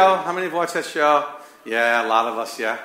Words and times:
show? 0.00 0.16
How 0.16 0.32
many 0.32 0.46
have 0.46 0.54
watched 0.54 0.74
that 0.74 0.86
show? 0.86 1.28
Yeah, 1.64 2.06
a 2.06 2.08
lot 2.08 2.26
of 2.26 2.38
us, 2.38 2.58
yeah. 2.58 2.78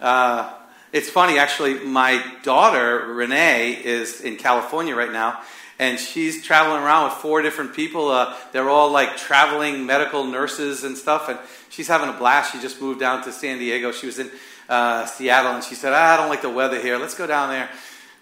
Uh, 0.00 0.52
it's 0.92 1.08
funny, 1.08 1.38
actually, 1.38 1.74
my 1.80 2.22
daughter, 2.42 3.06
Renee, 3.06 3.72
is 3.72 4.20
in 4.20 4.36
California 4.36 4.94
right 4.94 5.10
now, 5.10 5.40
and 5.78 5.98
she's 5.98 6.44
traveling 6.44 6.82
around 6.82 7.04
with 7.04 7.14
four 7.14 7.40
different 7.40 7.74
people. 7.74 8.10
Uh, 8.10 8.36
they're 8.52 8.68
all 8.68 8.90
like 8.90 9.16
traveling 9.16 9.86
medical 9.86 10.24
nurses 10.24 10.84
and 10.84 10.96
stuff, 10.96 11.30
and 11.30 11.38
she's 11.70 11.88
having 11.88 12.10
a 12.10 12.12
blast. 12.12 12.52
She 12.52 12.60
just 12.60 12.82
moved 12.82 13.00
down 13.00 13.24
to 13.24 13.32
San 13.32 13.58
Diego. 13.58 13.90
She 13.90 14.06
was 14.06 14.18
in 14.18 14.30
uh, 14.68 15.06
Seattle, 15.06 15.52
and 15.52 15.64
she 15.64 15.74
said, 15.74 15.94
ah, 15.94 16.14
"I 16.14 16.16
don't 16.18 16.28
like 16.28 16.42
the 16.42 16.50
weather 16.50 16.78
here. 16.80 16.98
Let's 16.98 17.14
go 17.14 17.26
down 17.26 17.48
there." 17.48 17.70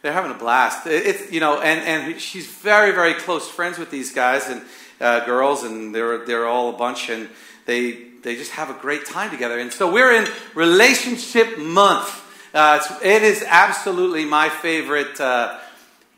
They're 0.03 0.13
having 0.13 0.31
a 0.31 0.39
blast. 0.39 0.87
It's 0.87 1.33
you 1.33 1.41
know, 1.41 1.61
and 1.61 1.81
and 1.81 2.21
she's 2.21 2.47
very 2.47 2.93
very 2.93 3.15
close 3.15 3.49
friends 3.49 3.77
with 3.77 3.91
these 3.91 4.13
guys 4.13 4.49
and 4.49 4.63
uh, 5.01 5.25
girls, 5.25 5.65
and 5.65 5.93
they're 5.93 6.25
they're 6.25 6.47
all 6.47 6.71
a 6.75 6.79
bunch, 6.79 7.11
and 7.11 7.29
they 7.65 8.07
they 8.27 8.35
just 8.35 8.51
have 8.51 8.71
a 8.71 8.75
great 8.81 9.07
time 9.07 9.31
together. 9.31 9.57
And 9.57 9.73
so 9.73 9.93
we're 9.93 10.13
in 10.13 10.27
relationship 10.57 11.59
month. 11.59 12.25
Uh, 12.53 12.83
it 13.01 13.23
is 13.23 13.45
absolutely 13.47 14.25
my 14.25 14.49
favorite 14.49 15.21
uh, 15.21 15.57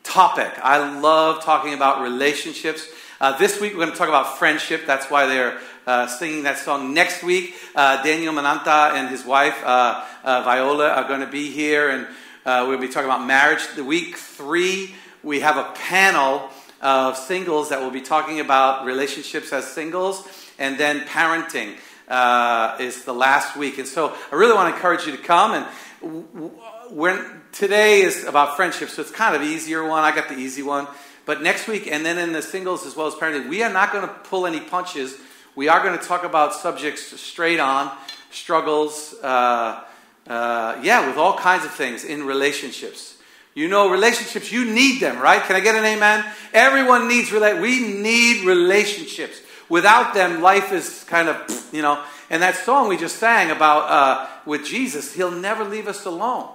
topic. 0.01 0.51
I 0.63 0.99
love 1.01 1.43
talking 1.43 1.75
about 1.75 2.01
relationships. 2.01 2.87
Uh, 3.21 3.37
this 3.37 3.61
week 3.61 3.73
we're 3.73 3.81
going 3.81 3.91
to 3.91 3.95
talk 3.95 4.09
about 4.09 4.39
friendship. 4.39 4.87
That's 4.87 5.11
why 5.11 5.27
they're 5.27 5.59
uh, 5.85 6.07
singing 6.07 6.41
that 6.43 6.57
song. 6.57 6.95
Next 6.95 7.21
week, 7.21 7.53
uh, 7.75 8.01
Daniel 8.01 8.33
Mananta 8.33 8.93
and 8.93 9.09
his 9.09 9.23
wife 9.23 9.63
uh, 9.63 10.03
uh, 10.23 10.41
Viola 10.41 10.89
are 10.89 11.07
going 11.07 11.21
to 11.21 11.27
be 11.27 11.51
here, 11.51 11.91
and 11.91 12.07
uh, 12.43 12.65
we'll 12.67 12.79
be 12.79 12.87
talking 12.87 13.07
about 13.07 13.27
marriage. 13.27 13.61
The 13.75 13.83
week 13.83 14.17
three, 14.17 14.95
we 15.21 15.41
have 15.41 15.57
a 15.57 15.71
panel 15.75 16.49
of 16.81 17.17
singles 17.17 17.69
that 17.69 17.81
will 17.81 17.91
be 17.91 18.01
talking 18.01 18.39
about 18.39 18.83
relationships 18.83 19.53
as 19.53 19.67
singles, 19.67 20.27
and 20.57 20.75
then 20.79 21.01
parenting. 21.01 21.75
Is 22.79 23.03
the 23.05 23.13
last 23.13 23.55
week, 23.55 23.77
and 23.77 23.87
so 23.87 24.15
I 24.31 24.35
really 24.35 24.53
want 24.53 24.69
to 24.69 24.75
encourage 24.75 25.05
you 25.05 25.11
to 25.15 25.21
come. 25.21 25.53
And 25.53 26.51
when 26.91 27.41
today 27.51 28.01
is 28.01 28.23
about 28.23 28.55
friendship, 28.55 28.89
so 28.89 29.01
it's 29.01 29.11
kind 29.11 29.35
of 29.35 29.41
easier 29.41 29.87
one. 29.87 30.03
I 30.03 30.13
got 30.13 30.29
the 30.29 30.37
easy 30.37 30.63
one. 30.63 30.87
But 31.25 31.43
next 31.43 31.67
week, 31.67 31.87
and 31.87 32.03
then 32.03 32.17
in 32.17 32.33
the 32.33 32.41
singles 32.41 32.85
as 32.87 32.95
well 32.95 33.05
as 33.05 33.13
parenting, 33.13 33.49
we 33.49 33.61
are 33.61 33.71
not 33.71 33.91
going 33.91 34.07
to 34.07 34.13
pull 34.23 34.47
any 34.47 34.59
punches. 34.59 35.15
We 35.55 35.67
are 35.67 35.83
going 35.83 35.97
to 35.97 36.03
talk 36.03 36.23
about 36.23 36.55
subjects 36.55 37.21
straight 37.21 37.59
on, 37.59 37.91
struggles, 38.31 39.13
uh, 39.21 39.83
uh, 40.27 40.79
yeah, 40.81 41.07
with 41.07 41.17
all 41.17 41.37
kinds 41.37 41.65
of 41.65 41.71
things 41.71 42.03
in 42.03 42.25
relationships. 42.25 43.17
You 43.53 43.67
know, 43.67 43.91
relationships, 43.91 44.51
you 44.51 44.65
need 44.65 45.01
them, 45.01 45.19
right? 45.19 45.41
Can 45.43 45.55
I 45.55 45.59
get 45.59 45.75
an 45.75 45.83
amen? 45.83 46.25
Everyone 46.53 47.07
needs 47.07 47.31
relate. 47.31 47.59
We 47.61 47.81
need 47.81 48.45
relationships. 48.45 49.41
Without 49.69 50.13
them, 50.13 50.41
life 50.41 50.73
is 50.73 51.03
kind 51.05 51.29
of, 51.29 51.69
you 51.71 51.81
know. 51.81 52.03
And 52.29 52.41
that 52.43 52.55
song 52.55 52.89
we 52.89 52.97
just 52.97 53.17
sang 53.17 53.51
about 53.51 53.89
uh, 53.89 54.27
with 54.45 54.65
Jesus, 54.65 55.13
He'll 55.13 55.31
never 55.31 55.63
leave 55.63 55.87
us 55.87 56.05
alone. 56.05 56.49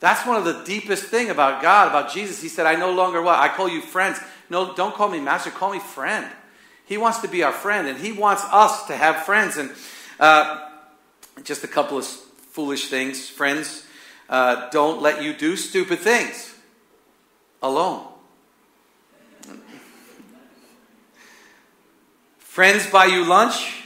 That's 0.00 0.26
one 0.26 0.36
of 0.36 0.44
the 0.44 0.62
deepest 0.64 1.04
thing 1.04 1.30
about 1.30 1.62
God, 1.62 1.88
about 1.88 2.12
Jesus. 2.12 2.40
He 2.40 2.48
said, 2.48 2.66
I 2.66 2.74
no 2.76 2.92
longer 2.92 3.22
what? 3.22 3.38
I 3.38 3.48
call 3.48 3.68
you 3.68 3.80
friends. 3.80 4.18
No, 4.50 4.74
don't 4.74 4.94
call 4.94 5.08
me 5.08 5.20
master, 5.20 5.50
call 5.50 5.72
me 5.72 5.78
friend. 5.78 6.26
He 6.84 6.98
wants 6.98 7.20
to 7.20 7.28
be 7.28 7.42
our 7.42 7.52
friend, 7.52 7.88
and 7.88 7.98
he 7.98 8.12
wants 8.12 8.44
us 8.52 8.86
to 8.88 8.96
have 8.96 9.24
friends. 9.24 9.56
And 9.56 9.70
uh, 10.20 10.68
just 11.42 11.64
a 11.64 11.68
couple 11.68 11.98
of 11.98 12.04
foolish 12.04 12.88
things. 12.88 13.28
Friends, 13.28 13.86
uh, 14.28 14.68
don't 14.70 15.00
let 15.00 15.22
you 15.22 15.32
do 15.32 15.56
stupid 15.56 16.00
things 16.00 16.54
alone. 17.62 18.06
Friends 22.54 22.86
buy 22.86 23.06
you 23.06 23.24
lunch, 23.24 23.82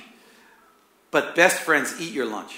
but 1.11 1.35
best 1.35 1.57
friends 1.63 1.99
eat 1.99 2.13
your 2.13 2.27
lunch. 2.27 2.55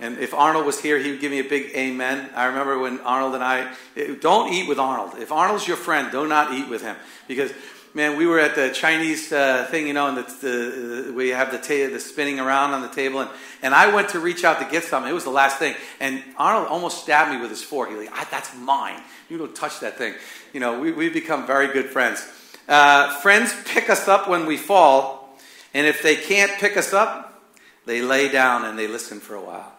And 0.00 0.18
if 0.18 0.34
Arnold 0.34 0.66
was 0.66 0.80
here, 0.80 0.98
he 0.98 1.12
would 1.12 1.20
give 1.20 1.30
me 1.30 1.38
a 1.38 1.48
big 1.48 1.70
amen. 1.76 2.30
I 2.34 2.46
remember 2.46 2.76
when 2.76 2.98
Arnold 3.02 3.36
and 3.36 3.44
I, 3.44 3.72
don't 4.20 4.52
eat 4.52 4.68
with 4.68 4.80
Arnold. 4.80 5.12
If 5.20 5.30
Arnold's 5.30 5.68
your 5.68 5.76
friend, 5.76 6.10
do 6.10 6.26
not 6.26 6.52
eat 6.54 6.68
with 6.68 6.82
him. 6.82 6.96
Because, 7.28 7.52
man, 7.94 8.16
we 8.16 8.26
were 8.26 8.40
at 8.40 8.56
the 8.56 8.70
Chinese 8.70 9.32
uh, 9.32 9.68
thing, 9.70 9.86
you 9.86 9.92
know, 9.92 10.08
and 10.08 10.18
the, 10.18 10.22
the, 10.42 11.12
we 11.12 11.28
have 11.28 11.52
the, 11.52 11.58
ta- 11.58 11.92
the 11.94 12.00
spinning 12.00 12.40
around 12.40 12.72
on 12.72 12.82
the 12.82 12.88
table. 12.88 13.20
And, 13.20 13.30
and 13.62 13.76
I 13.76 13.94
went 13.94 14.08
to 14.08 14.18
reach 14.18 14.42
out 14.42 14.58
to 14.58 14.68
get 14.68 14.82
something. 14.82 15.08
It 15.08 15.14
was 15.14 15.22
the 15.22 15.30
last 15.30 15.60
thing. 15.60 15.76
And 16.00 16.20
Arnold 16.36 16.66
almost 16.66 17.04
stabbed 17.04 17.30
me 17.30 17.40
with 17.40 17.50
his 17.50 17.62
fork. 17.62 17.90
He's 17.90 17.98
like, 18.10 18.30
that's 18.32 18.56
mine. 18.56 19.00
You 19.28 19.38
don't 19.38 19.54
touch 19.54 19.78
that 19.80 19.96
thing. 19.96 20.14
You 20.52 20.58
know, 20.58 20.80
we, 20.80 20.90
we've 20.90 21.14
become 21.14 21.46
very 21.46 21.68
good 21.68 21.86
friends. 21.86 22.26
Uh, 22.68 23.14
friends 23.20 23.54
pick 23.64 23.88
us 23.90 24.08
up 24.08 24.28
when 24.28 24.46
we 24.46 24.56
fall. 24.56 25.38
And 25.74 25.86
if 25.86 26.02
they 26.02 26.16
can't 26.16 26.52
pick 26.52 26.76
us 26.76 26.92
up, 26.92 27.42
they 27.84 28.00
lay 28.00 28.28
down 28.28 28.64
and 28.64 28.78
they 28.78 28.86
listen 28.88 29.20
for 29.20 29.34
a 29.34 29.42
while. 29.42 29.72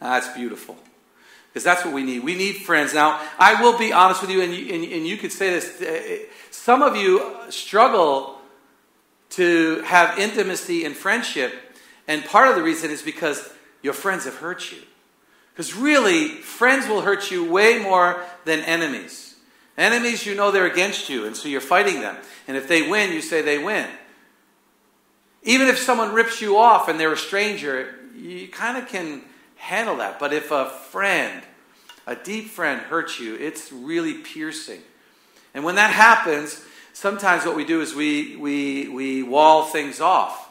That's 0.00 0.28
beautiful. 0.28 0.76
Because 1.48 1.64
that's 1.64 1.84
what 1.84 1.94
we 1.94 2.02
need. 2.02 2.24
We 2.24 2.34
need 2.34 2.56
friends. 2.56 2.94
Now, 2.94 3.20
I 3.38 3.62
will 3.62 3.78
be 3.78 3.92
honest 3.92 4.22
with 4.22 4.30
you, 4.30 4.42
and 4.42 4.54
you, 4.54 4.74
and, 4.74 4.84
and 4.84 5.06
you 5.06 5.16
could 5.16 5.32
say 5.32 5.50
this. 5.50 5.80
Uh, 5.82 6.26
some 6.50 6.82
of 6.82 6.96
you 6.96 7.34
struggle 7.50 8.38
to 9.30 9.80
have 9.82 10.18
intimacy 10.18 10.84
and 10.84 10.96
friendship, 10.96 11.54
and 12.08 12.24
part 12.24 12.48
of 12.48 12.56
the 12.56 12.62
reason 12.62 12.90
is 12.90 13.02
because 13.02 13.50
your 13.82 13.92
friends 13.92 14.24
have 14.24 14.36
hurt 14.36 14.72
you. 14.72 14.78
Because 15.54 15.74
really, 15.74 16.28
friends 16.28 16.88
will 16.88 17.02
hurt 17.02 17.30
you 17.30 17.50
way 17.50 17.78
more 17.78 18.22
than 18.44 18.60
enemies. 18.60 19.31
Enemies, 19.76 20.26
you 20.26 20.34
know 20.34 20.50
they're 20.50 20.66
against 20.66 21.08
you, 21.08 21.24
and 21.24 21.34
so 21.34 21.48
you're 21.48 21.60
fighting 21.60 22.00
them. 22.00 22.16
And 22.46 22.56
if 22.56 22.68
they 22.68 22.88
win, 22.88 23.12
you 23.12 23.22
say 23.22 23.40
they 23.40 23.58
win. 23.58 23.88
Even 25.42 25.68
if 25.68 25.78
someone 25.78 26.12
rips 26.12 26.40
you 26.40 26.58
off 26.58 26.88
and 26.88 27.00
they're 27.00 27.12
a 27.12 27.16
stranger, 27.16 27.94
you 28.14 28.48
kind 28.48 28.76
of 28.76 28.88
can 28.88 29.22
handle 29.56 29.96
that. 29.96 30.18
But 30.18 30.32
if 30.32 30.50
a 30.50 30.68
friend, 30.68 31.42
a 32.06 32.14
deep 32.14 32.50
friend, 32.50 32.80
hurts 32.80 33.18
you, 33.18 33.34
it's 33.34 33.72
really 33.72 34.14
piercing. 34.14 34.80
And 35.54 35.64
when 35.64 35.76
that 35.76 35.90
happens, 35.90 36.62
sometimes 36.92 37.44
what 37.44 37.56
we 37.56 37.64
do 37.64 37.80
is 37.80 37.94
we, 37.94 38.36
we, 38.36 38.88
we 38.88 39.22
wall 39.22 39.64
things 39.64 40.00
off. 40.00 40.50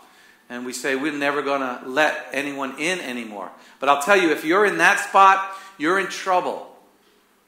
And 0.49 0.65
we 0.65 0.73
say, 0.73 0.95
we're 0.95 1.13
never 1.13 1.41
going 1.41 1.61
to 1.61 1.87
let 1.87 2.27
anyone 2.33 2.77
in 2.77 2.99
anymore. 2.99 3.51
But 3.79 3.87
I'll 3.87 4.01
tell 4.01 4.17
you, 4.17 4.31
if 4.31 4.43
you're 4.43 4.65
in 4.65 4.79
that 4.79 4.99
spot, 4.99 5.55
you're 5.77 5.99
in 5.99 6.07
trouble. 6.07 6.70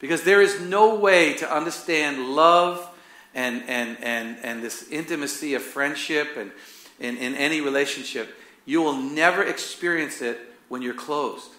Because 0.04 0.24
there 0.24 0.42
is 0.42 0.60
no 0.60 0.96
way 0.96 1.34
to 1.36 1.50
understand 1.50 2.36
love 2.36 2.90
and, 3.34 3.64
and, 3.70 3.98
and, 4.04 4.38
and 4.44 4.62
this 4.62 4.86
intimacy 4.90 5.54
of 5.54 5.62
friendship 5.62 6.36
and 6.36 6.52
in, 7.00 7.16
in 7.16 7.36
any 7.36 7.62
relationship. 7.62 8.36
You 8.66 8.82
will 8.82 8.98
never 8.98 9.42
experience 9.42 10.22
it 10.22 10.38
when 10.68 10.82
you're 10.82 10.94
closed. 10.94 11.52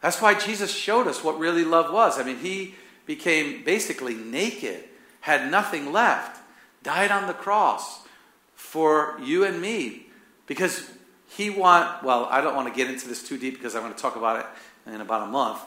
That's 0.00 0.22
why 0.22 0.32
Jesus 0.32 0.72
showed 0.72 1.06
us 1.06 1.22
what 1.22 1.38
really 1.38 1.66
love 1.66 1.92
was. 1.92 2.18
I 2.18 2.22
mean, 2.22 2.38
he 2.38 2.76
became 3.04 3.62
basically 3.62 4.14
naked, 4.14 4.82
had 5.20 5.50
nothing 5.50 5.92
left, 5.92 6.40
died 6.82 7.10
on 7.10 7.26
the 7.26 7.34
cross 7.34 8.06
for 8.54 9.20
you 9.22 9.44
and 9.44 9.60
me 9.60 10.06
because 10.46 10.90
he 11.36 11.50
want 11.50 12.02
well 12.02 12.26
i 12.30 12.40
don't 12.40 12.54
want 12.54 12.68
to 12.68 12.74
get 12.74 12.90
into 12.90 13.08
this 13.08 13.26
too 13.26 13.38
deep 13.38 13.54
because 13.54 13.74
i'm 13.74 13.82
going 13.82 13.92
to 13.92 14.00
talk 14.00 14.16
about 14.16 14.40
it 14.40 14.92
in 14.92 15.00
about 15.00 15.28
a 15.28 15.30
month 15.30 15.60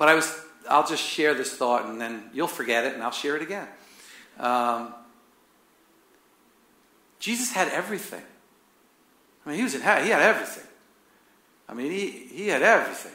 but 0.00 0.08
i 0.08 0.14
was 0.14 0.40
i'll 0.68 0.86
just 0.86 1.02
share 1.02 1.34
this 1.34 1.52
thought 1.52 1.86
and 1.86 2.00
then 2.00 2.24
you'll 2.32 2.48
forget 2.48 2.84
it 2.84 2.94
and 2.94 3.02
i'll 3.04 3.12
share 3.12 3.36
it 3.36 3.42
again 3.42 3.68
um, 4.40 4.92
jesus 7.20 7.52
had 7.52 7.68
everything 7.68 8.22
I 9.44 9.50
mean, 9.50 9.58
he 9.58 9.64
was 9.64 9.74
in 9.74 9.80
heaven. 9.80 10.04
He 10.04 10.10
had 10.10 10.22
everything. 10.22 10.66
I 11.68 11.74
mean, 11.74 11.90
he, 11.90 12.10
he 12.10 12.48
had 12.48 12.62
everything. 12.62 13.12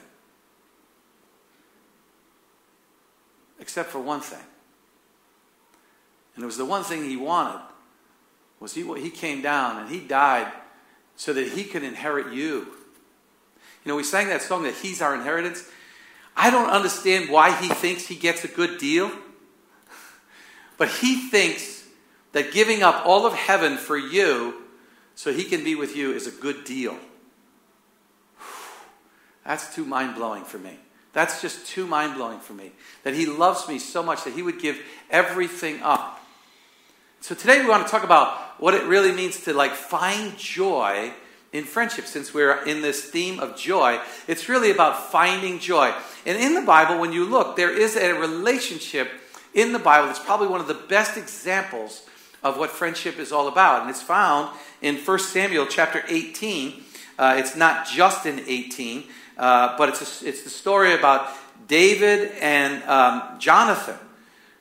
Except 3.59 3.89
for 3.89 3.99
one 3.99 4.21
thing. 4.21 4.43
And 6.35 6.43
it 6.43 6.45
was 6.45 6.57
the 6.57 6.65
one 6.65 6.83
thing 6.83 7.03
he 7.03 7.15
wanted. 7.15 7.61
Was 8.59 8.73
he, 8.73 8.81
he 8.99 9.09
came 9.09 9.41
down 9.41 9.81
and 9.81 9.89
he 9.89 9.99
died 9.99 10.51
so 11.15 11.33
that 11.33 11.49
he 11.49 11.63
could 11.63 11.83
inherit 11.83 12.33
you. 12.33 12.67
You 13.83 13.91
know, 13.91 13.95
we 13.95 14.03
sang 14.03 14.27
that 14.27 14.41
song 14.41 14.63
that 14.63 14.73
he's 14.73 15.01
our 15.01 15.13
inheritance. 15.13 15.69
I 16.35 16.49
don't 16.49 16.69
understand 16.69 17.29
why 17.29 17.51
he 17.51 17.69
thinks 17.69 18.07
he 18.07 18.15
gets 18.15 18.43
a 18.43 18.47
good 18.47 18.77
deal. 18.77 19.11
But 20.77 20.89
he 20.89 21.29
thinks 21.29 21.85
that 22.33 22.51
giving 22.51 22.83
up 22.83 23.05
all 23.05 23.25
of 23.25 23.33
heaven 23.33 23.77
for 23.77 23.97
you 23.97 24.61
so 25.15 25.31
he 25.31 25.45
can 25.45 25.63
be 25.63 25.75
with 25.75 25.95
you 25.95 26.11
is 26.11 26.27
a 26.27 26.31
good 26.31 26.65
deal. 26.65 26.97
That's 29.45 29.73
too 29.73 29.85
mind 29.85 30.15
blowing 30.15 30.43
for 30.43 30.57
me. 30.57 30.77
That's 31.13 31.41
just 31.41 31.65
too 31.67 31.87
mind 31.87 32.15
blowing 32.15 32.39
for 32.39 32.53
me. 32.53 32.73
That 33.03 33.13
he 33.13 33.25
loves 33.25 33.69
me 33.69 33.79
so 33.79 34.03
much 34.03 34.25
that 34.25 34.33
he 34.33 34.41
would 34.41 34.59
give 34.59 34.77
everything 35.09 35.81
up. 35.81 36.21
So 37.21 37.33
today 37.33 37.61
we 37.61 37.69
want 37.69 37.85
to 37.85 37.91
talk 37.91 38.03
about 38.03 38.59
what 38.59 38.73
it 38.73 38.83
really 38.83 39.13
means 39.13 39.45
to 39.45 39.53
like 39.53 39.71
find 39.71 40.37
joy 40.37 41.13
in 41.55 41.63
friendship. 41.63 42.05
Since 42.05 42.33
we're 42.33 42.63
in 42.65 42.81
this 42.81 43.05
theme 43.05 43.39
of 43.39 43.55
joy, 43.55 43.99
it's 44.27 44.49
really 44.49 44.71
about 44.71 45.11
finding 45.11 45.57
joy. 45.59 45.93
And 46.25 46.37
in 46.37 46.53
the 46.53 46.61
Bible, 46.61 46.99
when 46.99 47.13
you 47.13 47.23
look, 47.25 47.55
there 47.55 47.71
is 47.71 47.95
a 47.95 48.19
relationship 48.19 49.09
in 49.53 49.71
the 49.71 49.79
Bible 49.79 50.07
that's 50.07 50.19
probably 50.19 50.47
one 50.47 50.59
of 50.59 50.67
the 50.67 50.73
best 50.73 51.17
examples 51.17 52.03
of 52.43 52.59
what 52.59 52.71
friendship 52.71 53.17
is 53.19 53.31
all 53.31 53.47
about. 53.47 53.81
And 53.81 53.89
it's 53.89 54.01
found 54.01 54.55
in 54.81 54.97
1 54.97 55.19
Samuel 55.19 55.65
chapter 55.65 56.03
18. 56.09 56.83
Uh, 57.17 57.35
it's 57.37 57.55
not 57.55 57.87
just 57.87 58.25
in 58.25 58.41
18, 58.41 59.05
uh, 59.37 59.77
but 59.77 59.87
it's, 59.89 60.21
a, 60.21 60.27
it's 60.27 60.43
the 60.43 60.49
story 60.49 60.93
about 60.93 61.29
David 61.67 62.33
and 62.41 62.83
um, 62.83 63.39
Jonathan. 63.39 63.95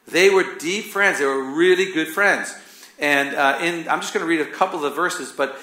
They 0.06 0.31
were 0.31 0.44
deep 0.58 0.85
friends, 0.85 1.19
they 1.19 1.25
were 1.25 1.43
really 1.43 1.93
good 1.93 2.08
friends. 2.08 2.55
And 3.00 3.35
uh, 3.35 3.58
in, 3.61 3.88
I'm 3.88 4.00
just 4.00 4.14
going 4.14 4.25
to 4.25 4.31
read 4.31 4.40
a 4.40 4.50
couple 4.50 4.76
of 4.76 4.82
the 4.85 4.90
verses, 4.90 5.32
but 5.32 5.58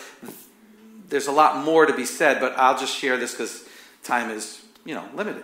there's 1.11 1.27
a 1.27 1.31
lot 1.31 1.63
more 1.63 1.85
to 1.85 1.93
be 1.93 2.05
said, 2.05 2.39
but 2.39 2.57
I'll 2.57 2.77
just 2.77 2.95
share 2.95 3.17
this 3.17 3.33
because 3.33 3.67
time 4.01 4.31
is, 4.31 4.61
you 4.85 4.95
know, 4.95 5.05
limited. 5.13 5.43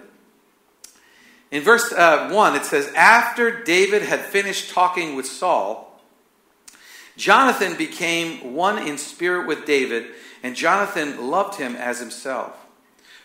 In 1.51 1.61
verse 1.61 1.93
uh, 1.93 2.29
1, 2.29 2.55
it 2.55 2.65
says, 2.65 2.91
After 2.95 3.63
David 3.63 4.01
had 4.01 4.21
finished 4.21 4.71
talking 4.71 5.15
with 5.15 5.25
Saul, 5.25 6.01
Jonathan 7.17 7.75
became 7.77 8.53
one 8.53 8.79
in 8.79 8.97
spirit 8.97 9.45
with 9.45 9.65
David, 9.65 10.07
and 10.41 10.55
Jonathan 10.55 11.29
loved 11.29 11.59
him 11.59 11.75
as 11.75 11.99
himself. 11.99 12.65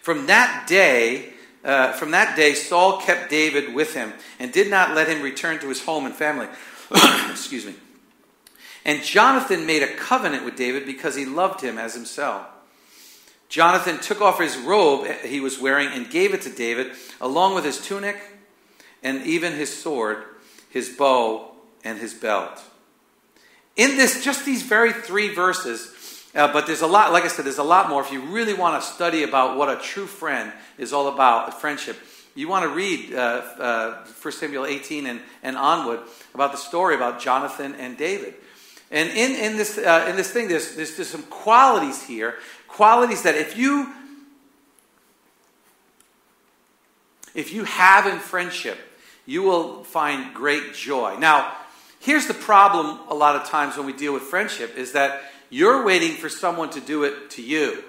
From 0.01 0.27
that 0.27 0.67
day, 0.67 1.33
uh, 1.65 1.93
from 1.93 2.11
that 2.11 2.37
day, 2.37 2.55
Saul 2.55 3.01
kept 3.01 3.31
David 3.31 3.73
with 3.73 3.95
him 3.95 4.13
and 4.41 4.53
did 4.53 4.69
not 4.69 4.97
let 4.97 5.09
him 5.09 5.23
return 5.23 5.61
to 5.61 5.69
his 5.69 5.85
home 5.85 6.07
and 6.07 6.15
family. 6.15 6.49
Excuse 7.31 7.67
me. 7.67 7.75
And 8.85 9.03
Jonathan 9.03 9.67
made 9.67 9.83
a 9.83 9.95
covenant 9.95 10.45
with 10.45 10.57
David 10.57 10.87
because 10.87 11.15
he 11.15 11.25
loved 11.25 11.61
him 11.61 11.79
as 11.79 11.95
himself. 11.95 12.47
Jonathan 13.49 13.99
took 13.99 14.21
off 14.21 14.41
his 14.41 14.57
robe 14.57 15.07
he 15.25 15.39
was 15.39 15.61
wearing 15.61 15.89
and 15.89 16.09
gave 16.09 16.33
it 16.33 16.43
to 16.43 16.51
David, 16.51 16.93
along 17.21 17.55
with 17.55 17.65
his 17.65 17.81
tunic 17.85 18.17
and 19.03 19.23
even 19.27 19.53
his 19.53 19.77
sword, 19.77 20.25
his 20.71 20.89
bow, 20.89 21.53
and 21.85 21.99
his 21.99 22.15
belt. 22.15 22.63
In 23.77 23.97
this, 23.97 24.25
just 24.25 24.45
these 24.45 24.63
very 24.63 24.93
three 24.93 25.35
verses, 25.35 26.29
uh, 26.35 26.53
but 26.53 26.67
there's 26.67 26.83
a 26.83 26.87
lot, 26.87 27.13
like 27.13 27.25
I 27.25 27.29
said, 27.29 27.45
there's 27.45 27.59
a 27.59 27.63
lot 27.63 27.89
more. 27.89 28.01
If 28.01 28.13
you 28.13 28.23
really 28.23 28.55
want 28.55 28.83
to 28.83 28.89
study 28.89 29.23
about 29.23 29.59
what 29.59 29.69
a 29.69 29.81
true 29.83 30.07
friend 30.07 30.53
is 30.79 30.93
all 30.93 31.09
about, 31.09 31.61
friendship, 31.61 31.99
you 32.35 32.49
want 32.49 32.63
to 32.65 32.71
read 32.71 33.13
uh, 33.13 33.43
uh, 33.59 34.05
1 34.21 34.33
Samuel 34.33 34.65
18 34.65 35.07
and, 35.07 35.21
and 35.43 35.57
onward 35.57 36.01
about 36.35 36.53
the 36.53 36.59
story 36.59 36.95
about 36.95 37.21
Jonathan 37.21 37.75
and 37.75 37.99
David. 37.99 38.35
And 38.93 39.09
in, 39.11 39.33
in, 39.33 39.57
this, 39.57 39.79
uh, 39.79 40.07
in 40.09 40.17
this 40.17 40.31
thing, 40.31 40.49
there's, 40.49 40.77
there's, 40.77 40.97
there's 40.97 41.09
some 41.09 41.23
qualities 41.25 42.03
here, 42.03 42.37
qualities 42.69 43.23
that 43.23 43.35
if 43.35 43.57
you 43.57 43.93
if 47.35 47.53
you 47.53 47.65
have 47.65 48.07
in 48.07 48.19
friendship, 48.19 48.79
you 49.25 49.43
will 49.43 49.85
find 49.85 50.35
great 50.35 50.75
joy. 50.75 51.17
Now, 51.19 51.57
here's 52.01 52.27
the 52.27 52.35
problem 52.35 52.99
a 53.09 53.15
lot 53.15 53.37
of 53.37 53.45
times 53.49 53.77
when 53.77 53.87
we 53.87 53.93
deal 53.93 54.13
with 54.13 54.25
friendship 54.25 54.77
is 54.77 54.93
that 54.93 55.23
you're 55.49 55.85
waiting 55.85 56.13
for 56.13 56.29
someone 56.29 56.71
to 56.71 56.81
do 56.81 57.05
it 57.05 57.31
to 57.31 57.43
you. 57.43 57.83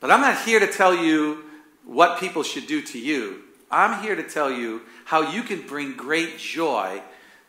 But 0.00 0.10
I'm 0.10 0.20
not 0.20 0.42
here 0.42 0.60
to 0.60 0.66
tell 0.66 0.94
you 0.94 1.44
what 1.84 2.20
people 2.20 2.42
should 2.42 2.66
do 2.66 2.82
to 2.82 2.98
you. 2.98 3.42
I'm 3.70 4.02
here 4.02 4.14
to 4.14 4.22
tell 4.22 4.50
you 4.50 4.82
how 5.04 5.32
you 5.32 5.42
can 5.42 5.62
bring 5.62 5.94
great 5.96 6.38
joy 6.38 7.02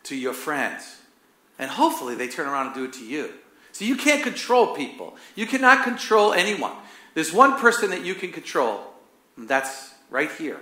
to 0.04 0.16
your 0.16 0.32
friends. 0.32 0.99
And 1.60 1.70
hopefully 1.70 2.16
they 2.16 2.26
turn 2.26 2.48
around 2.48 2.66
and 2.66 2.74
do 2.74 2.84
it 2.84 2.94
to 2.94 3.04
you. 3.04 3.34
So 3.72 3.84
you 3.84 3.94
can't 3.94 4.22
control 4.22 4.74
people. 4.74 5.16
You 5.36 5.46
cannot 5.46 5.84
control 5.84 6.32
anyone. 6.32 6.72
There's 7.14 7.32
one 7.32 7.60
person 7.60 7.90
that 7.90 8.04
you 8.04 8.14
can 8.14 8.32
control, 8.32 8.80
and 9.36 9.46
that's 9.46 9.92
right 10.10 10.30
here. 10.32 10.58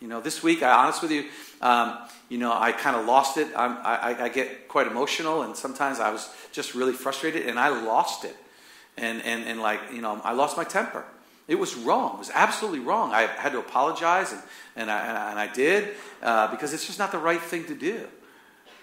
You 0.00 0.08
know, 0.08 0.20
this 0.20 0.42
week, 0.42 0.62
I 0.62 0.70
honest 0.70 1.02
with 1.02 1.10
you, 1.10 1.24
um, 1.60 1.98
you 2.28 2.38
know, 2.38 2.52
I 2.52 2.72
kind 2.72 2.96
of 2.96 3.06
lost 3.06 3.36
it. 3.36 3.48
I, 3.54 4.16
I 4.18 4.28
get 4.28 4.68
quite 4.68 4.86
emotional, 4.86 5.42
and 5.42 5.56
sometimes 5.56 6.00
I 6.00 6.10
was 6.10 6.30
just 6.52 6.74
really 6.74 6.92
frustrated, 6.92 7.46
and 7.46 7.58
I 7.58 7.68
lost 7.68 8.24
it. 8.24 8.36
And, 8.96 9.20
and, 9.22 9.44
and 9.44 9.60
like, 9.60 9.80
you 9.92 10.00
know, 10.00 10.20
I 10.22 10.32
lost 10.32 10.56
my 10.56 10.64
temper. 10.64 11.04
It 11.48 11.58
was 11.58 11.74
wrong. 11.74 12.14
It 12.14 12.18
was 12.20 12.30
absolutely 12.32 12.80
wrong. 12.80 13.12
I 13.12 13.22
had 13.26 13.52
to 13.52 13.58
apologize, 13.58 14.32
and, 14.32 14.42
and, 14.76 14.90
I, 14.90 15.30
and 15.30 15.38
I 15.38 15.52
did, 15.52 15.88
uh, 16.22 16.50
because 16.50 16.72
it's 16.72 16.86
just 16.86 16.98
not 16.98 17.10
the 17.10 17.18
right 17.18 17.40
thing 17.40 17.64
to 17.64 17.74
do. 17.74 18.06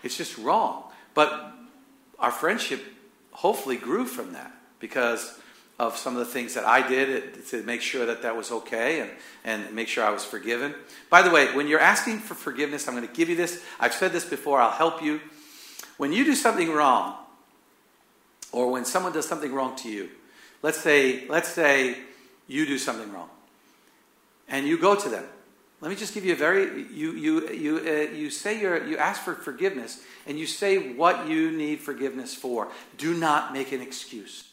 It's 0.03 0.17
just 0.17 0.37
wrong. 0.37 0.83
But 1.17 1.51
our 2.19 2.29
friendship 2.29 2.85
hopefully 3.31 3.75
grew 3.75 4.05
from 4.05 4.33
that 4.33 4.51
because 4.79 5.39
of 5.79 5.97
some 5.97 6.15
of 6.15 6.19
the 6.19 6.31
things 6.31 6.53
that 6.53 6.63
I 6.63 6.87
did 6.87 7.43
to 7.47 7.63
make 7.63 7.81
sure 7.81 8.05
that 8.05 8.21
that 8.21 8.37
was 8.37 8.51
okay 8.51 8.99
and, 8.99 9.09
and 9.43 9.73
make 9.73 9.87
sure 9.87 10.03
I 10.03 10.11
was 10.11 10.23
forgiven. 10.23 10.75
By 11.09 11.23
the 11.23 11.31
way, 11.31 11.55
when 11.55 11.67
you're 11.67 11.79
asking 11.79 12.19
for 12.19 12.35
forgiveness, 12.35 12.87
I'm 12.87 12.93
going 12.93 13.07
to 13.07 13.11
give 13.11 13.29
you 13.29 13.35
this. 13.35 13.63
I've 13.79 13.93
said 13.93 14.11
this 14.11 14.25
before, 14.25 14.61
I'll 14.61 14.69
help 14.69 15.01
you. 15.01 15.19
When 15.97 16.13
you 16.13 16.23
do 16.23 16.35
something 16.35 16.71
wrong, 16.71 17.15
or 18.51 18.69
when 18.69 18.85
someone 18.85 19.11
does 19.11 19.27
something 19.27 19.51
wrong 19.51 19.75
to 19.77 19.89
you, 19.89 20.09
let's 20.61 20.79
say, 20.79 21.27
let's 21.29 21.49
say 21.49 21.97
you 22.47 22.67
do 22.67 22.77
something 22.77 23.11
wrong, 23.11 23.29
and 24.47 24.67
you 24.67 24.77
go 24.77 24.93
to 24.93 25.09
them 25.09 25.25
let 25.79 25.89
me 25.89 25.95
just 25.95 26.13
give 26.13 26.25
you 26.25 26.33
a 26.33 26.37
very 26.37 26.87
you 26.91 27.11
you 27.11 27.49
you 27.49 27.77
uh, 27.77 28.11
you 28.11 28.29
say 28.31 28.59
you 28.59 28.83
you 28.85 28.97
ask 28.97 29.21
for 29.21 29.35
forgiveness 29.35 30.03
and 30.25 30.39
you 30.39 30.47
say 30.47 30.93
what 30.93 31.27
you 31.27 31.51
need 31.51 31.79
forgiveness 31.79 32.33
for. 32.33 32.69
Do 32.97 33.13
not 33.13 33.53
make 33.53 33.71
an 33.71 33.81
excuse. 33.81 34.45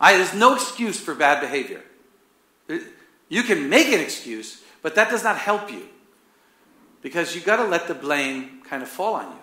I, 0.00 0.16
there's 0.16 0.34
no 0.34 0.54
excuse 0.54 0.98
for 0.98 1.14
bad 1.14 1.40
behavior. 1.40 1.82
You 3.28 3.42
can 3.42 3.68
make 3.68 3.88
an 3.88 4.00
excuse, 4.00 4.62
but 4.82 4.94
that 4.94 5.10
does 5.10 5.22
not 5.22 5.36
help 5.36 5.70
you 5.70 5.88
because 7.02 7.34
you 7.34 7.40
got 7.42 7.56
to 7.56 7.64
let 7.64 7.86
the 7.86 7.94
blame 7.94 8.62
kind 8.64 8.82
of 8.82 8.88
fall 8.88 9.14
on 9.14 9.30
you. 9.30 9.42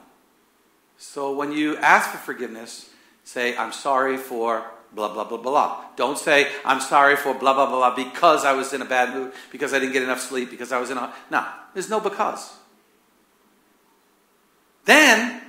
So 0.97 1.33
when 1.35 1.51
you 1.51 1.77
ask 1.77 2.09
for 2.09 2.17
forgiveness, 2.17 2.89
say, 3.23 3.55
"I'm 3.55 3.71
sorry 3.71 4.17
for 4.17 4.65
blah, 4.93 5.13
blah, 5.13 5.23
blah, 5.23 5.37
blah. 5.37 5.85
Don't 5.95 6.17
say, 6.17 6.51
I'm 6.65 6.81
sorry 6.81 7.15
for 7.15 7.33
blah, 7.33 7.53
blah, 7.53 7.67
blah, 7.67 7.93
blah, 7.93 7.95
because 7.95 8.45
I 8.45 8.53
was 8.53 8.73
in 8.73 8.81
a 8.81 8.85
bad 8.85 9.13
mood, 9.13 9.33
because 9.51 9.73
I 9.73 9.79
didn't 9.79 9.93
get 9.93 10.03
enough 10.03 10.21
sleep, 10.21 10.49
because 10.49 10.71
I 10.71 10.79
was 10.79 10.89
in 10.89 10.97
a. 10.97 11.13
No, 11.29 11.45
there's 11.73 11.89
no 11.89 11.99
because. 11.99 12.53
Then, 14.85 15.41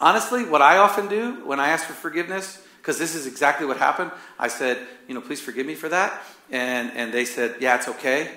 honestly, 0.00 0.44
what 0.44 0.62
I 0.62 0.78
often 0.78 1.08
do 1.08 1.44
when 1.46 1.60
I 1.60 1.70
ask 1.70 1.86
for 1.86 1.92
forgiveness, 1.92 2.62
because 2.80 2.98
this 2.98 3.14
is 3.14 3.26
exactly 3.26 3.66
what 3.66 3.76
happened, 3.76 4.12
I 4.38 4.48
said, 4.48 4.78
you 5.08 5.14
know, 5.14 5.20
please 5.20 5.40
forgive 5.40 5.66
me 5.66 5.74
for 5.74 5.88
that. 5.88 6.22
And, 6.50 6.90
and 6.94 7.12
they 7.12 7.24
said, 7.24 7.56
yeah, 7.60 7.76
it's 7.76 7.88
okay. 7.88 8.30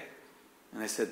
And 0.74 0.84
I 0.84 0.88
said, 0.88 1.10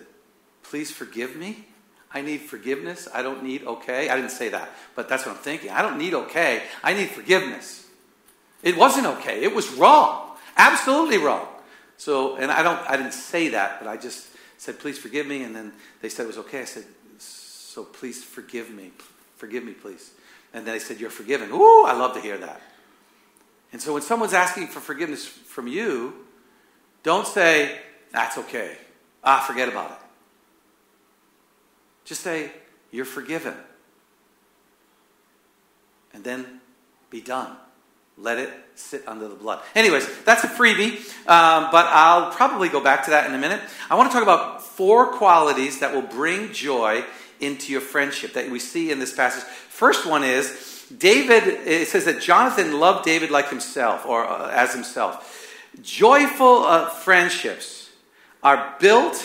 please 0.64 0.92
forgive 0.92 1.36
me. 1.36 1.66
I 2.14 2.22
need 2.22 2.42
forgiveness. 2.42 3.08
I 3.14 3.22
don't 3.22 3.44
need 3.44 3.64
okay. 3.64 4.10
I 4.10 4.16
didn't 4.16 4.32
say 4.32 4.50
that, 4.50 4.70
but 4.96 5.08
that's 5.08 5.26
what 5.26 5.36
I'm 5.36 5.42
thinking. 5.42 5.70
I 5.70 5.82
don't 5.82 5.98
need 5.98 6.14
okay. 6.14 6.64
I 6.84 6.94
need 6.94 7.10
forgiveness. 7.10 7.81
It 8.64 8.78
wasn't 8.78 9.08
okay. 9.08 9.44
It 9.44 9.54
was 9.54 9.72
wrong. 9.74 10.38
Absolutely 10.58 11.18
wrong. 11.18 11.48
So, 11.98 12.36
and 12.36 12.52
I 12.52 12.64
don't, 12.64 12.80
I 12.90 12.98
didn't 12.98 13.14
say 13.14 13.50
that, 13.50 13.80
but 13.80 13.88
I 13.88 13.98
just 13.98 14.28
said, 14.58 14.80
please 14.80 14.98
forgive 14.98 15.28
me. 15.28 15.44
And 15.44 15.56
then 15.56 15.74
they 16.02 16.10
said 16.10 16.24
it 16.24 16.28
was 16.28 16.38
okay. 16.40 16.62
I 16.62 16.66
said, 16.66 16.86
so 17.18 17.84
please 17.84 18.24
forgive 18.24 18.70
me. 18.70 18.92
Forgive 19.38 19.64
me, 19.64 19.74
please. 19.74 20.12
And 20.54 20.66
then 20.66 20.74
they 20.74 20.80
said, 20.80 21.00
you're 21.00 21.10
forgiven. 21.10 21.50
Ooh, 21.52 21.86
I 21.86 21.94
love 21.94 22.14
to 22.16 22.22
hear 22.22 22.38
that. 22.38 22.62
And 23.72 23.82
so 23.82 23.94
when 23.94 24.02
someone's 24.02 24.34
asking 24.34 24.68
for 24.68 24.80
forgiveness 24.80 25.26
from 25.26 25.68
you, 25.68 26.14
don't 27.04 27.26
say, 27.26 27.80
that's 28.12 28.38
okay. 28.38 28.78
Ah, 29.24 29.44
forget 29.48 29.70
about 29.70 29.92
it. 29.92 29.98
Just 32.04 32.22
say, 32.22 32.52
you're 32.92 33.06
forgiven. 33.06 33.56
And 36.14 36.24
then 36.24 36.60
be 37.10 37.22
done. 37.22 37.56
Let 38.18 38.38
it 38.38 38.52
sit 38.76 39.08
under 39.08 39.28
the 39.28 39.36
blood. 39.36 39.62
Anyways, 39.74 40.08
that's 40.24 40.44
a 40.44 40.48
freebie, 40.48 40.98
um, 41.28 41.70
but 41.72 41.88
I'll 41.88 42.32
probably 42.32 42.70
go 42.70 42.82
back 42.82 43.06
to 43.06 43.12
that 43.12 43.28
in 43.28 43.36
a 43.36 43.38
minute. 43.38 43.62
I 43.90 43.96
want 43.96 44.12
to 44.12 44.14
talk 44.14 44.24
about 44.24 44.64
four 44.64 45.08
qualities 45.14 45.80
that 45.80 45.94
will 45.94 46.02
bring 46.02 46.54
joy 46.54 47.04
into 47.40 47.72
your 47.72 47.82
friendship 47.82 48.34
that 48.34 48.50
we 48.50 48.60
see 48.60 48.92
in 48.92 49.00
this 49.00 49.14
passage. 49.14 49.44
First 49.44 50.06
one 50.06 50.24
is 50.24 50.86
David, 50.96 51.44
it 51.68 51.88
says 51.88 52.06
that 52.06 52.22
Jonathan 52.22 52.80
loved 52.80 53.06
David 53.06 53.32
like 53.32 53.50
himself 53.50 54.06
or 54.06 54.26
uh, 54.26 54.52
as 54.52 54.74
himself. 54.74 55.58
Joyful 55.82 56.64
uh, 56.64 56.90
friendships 56.90 57.90
are 58.44 58.76
built 58.80 59.16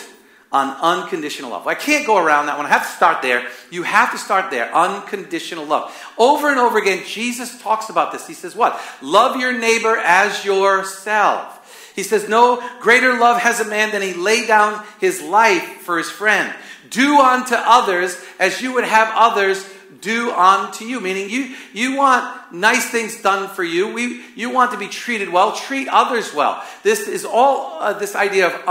on 0.51 0.69
unconditional 0.81 1.51
love. 1.51 1.67
I 1.67 1.75
can't 1.75 2.07
go 2.07 2.17
around 2.17 2.45
that 2.45 2.57
one. 2.57 2.65
I 2.65 2.69
have 2.69 2.87
to 2.87 2.95
start 2.95 3.21
there. 3.21 3.45
You 3.69 3.83
have 3.83 4.11
to 4.11 4.17
start 4.17 4.49
there. 4.49 4.73
Unconditional 4.73 5.65
love. 5.65 5.93
Over 6.17 6.49
and 6.49 6.59
over 6.59 6.77
again, 6.77 7.03
Jesus 7.05 7.61
talks 7.61 7.89
about 7.89 8.11
this. 8.11 8.27
He 8.27 8.33
says, 8.33 8.55
What? 8.55 8.79
Love 9.01 9.39
your 9.39 9.51
neighbor 9.51 9.97
as 9.97 10.45
yourself. 10.45 11.93
He 11.95 12.03
says, 12.03 12.29
No 12.29 12.63
greater 12.79 13.17
love 13.19 13.41
has 13.41 13.59
a 13.59 13.65
man 13.65 13.91
than 13.91 14.01
he 14.01 14.13
lay 14.13 14.47
down 14.47 14.85
his 15.01 15.21
life 15.21 15.81
for 15.81 15.97
his 15.97 16.09
friend. 16.09 16.53
Do 16.89 17.19
unto 17.19 17.55
others 17.55 18.17
as 18.39 18.61
you 18.61 18.73
would 18.75 18.85
have 18.85 19.11
others 19.15 19.67
do 19.99 20.31
unto 20.31 20.85
you. 20.85 21.01
Meaning, 21.01 21.29
you, 21.29 21.55
you 21.73 21.97
want 21.97 22.53
nice 22.53 22.89
things 22.89 23.21
done 23.21 23.49
for 23.49 23.63
you. 23.63 23.93
We, 23.93 24.23
you 24.35 24.49
want 24.49 24.71
to 24.71 24.77
be 24.77 24.87
treated 24.87 25.29
well. 25.29 25.55
Treat 25.55 25.87
others 25.89 26.33
well. 26.33 26.63
This 26.83 27.07
is 27.07 27.25
all 27.25 27.81
uh, 27.81 27.93
this 27.93 28.15
idea 28.15 28.47
of 28.47 28.67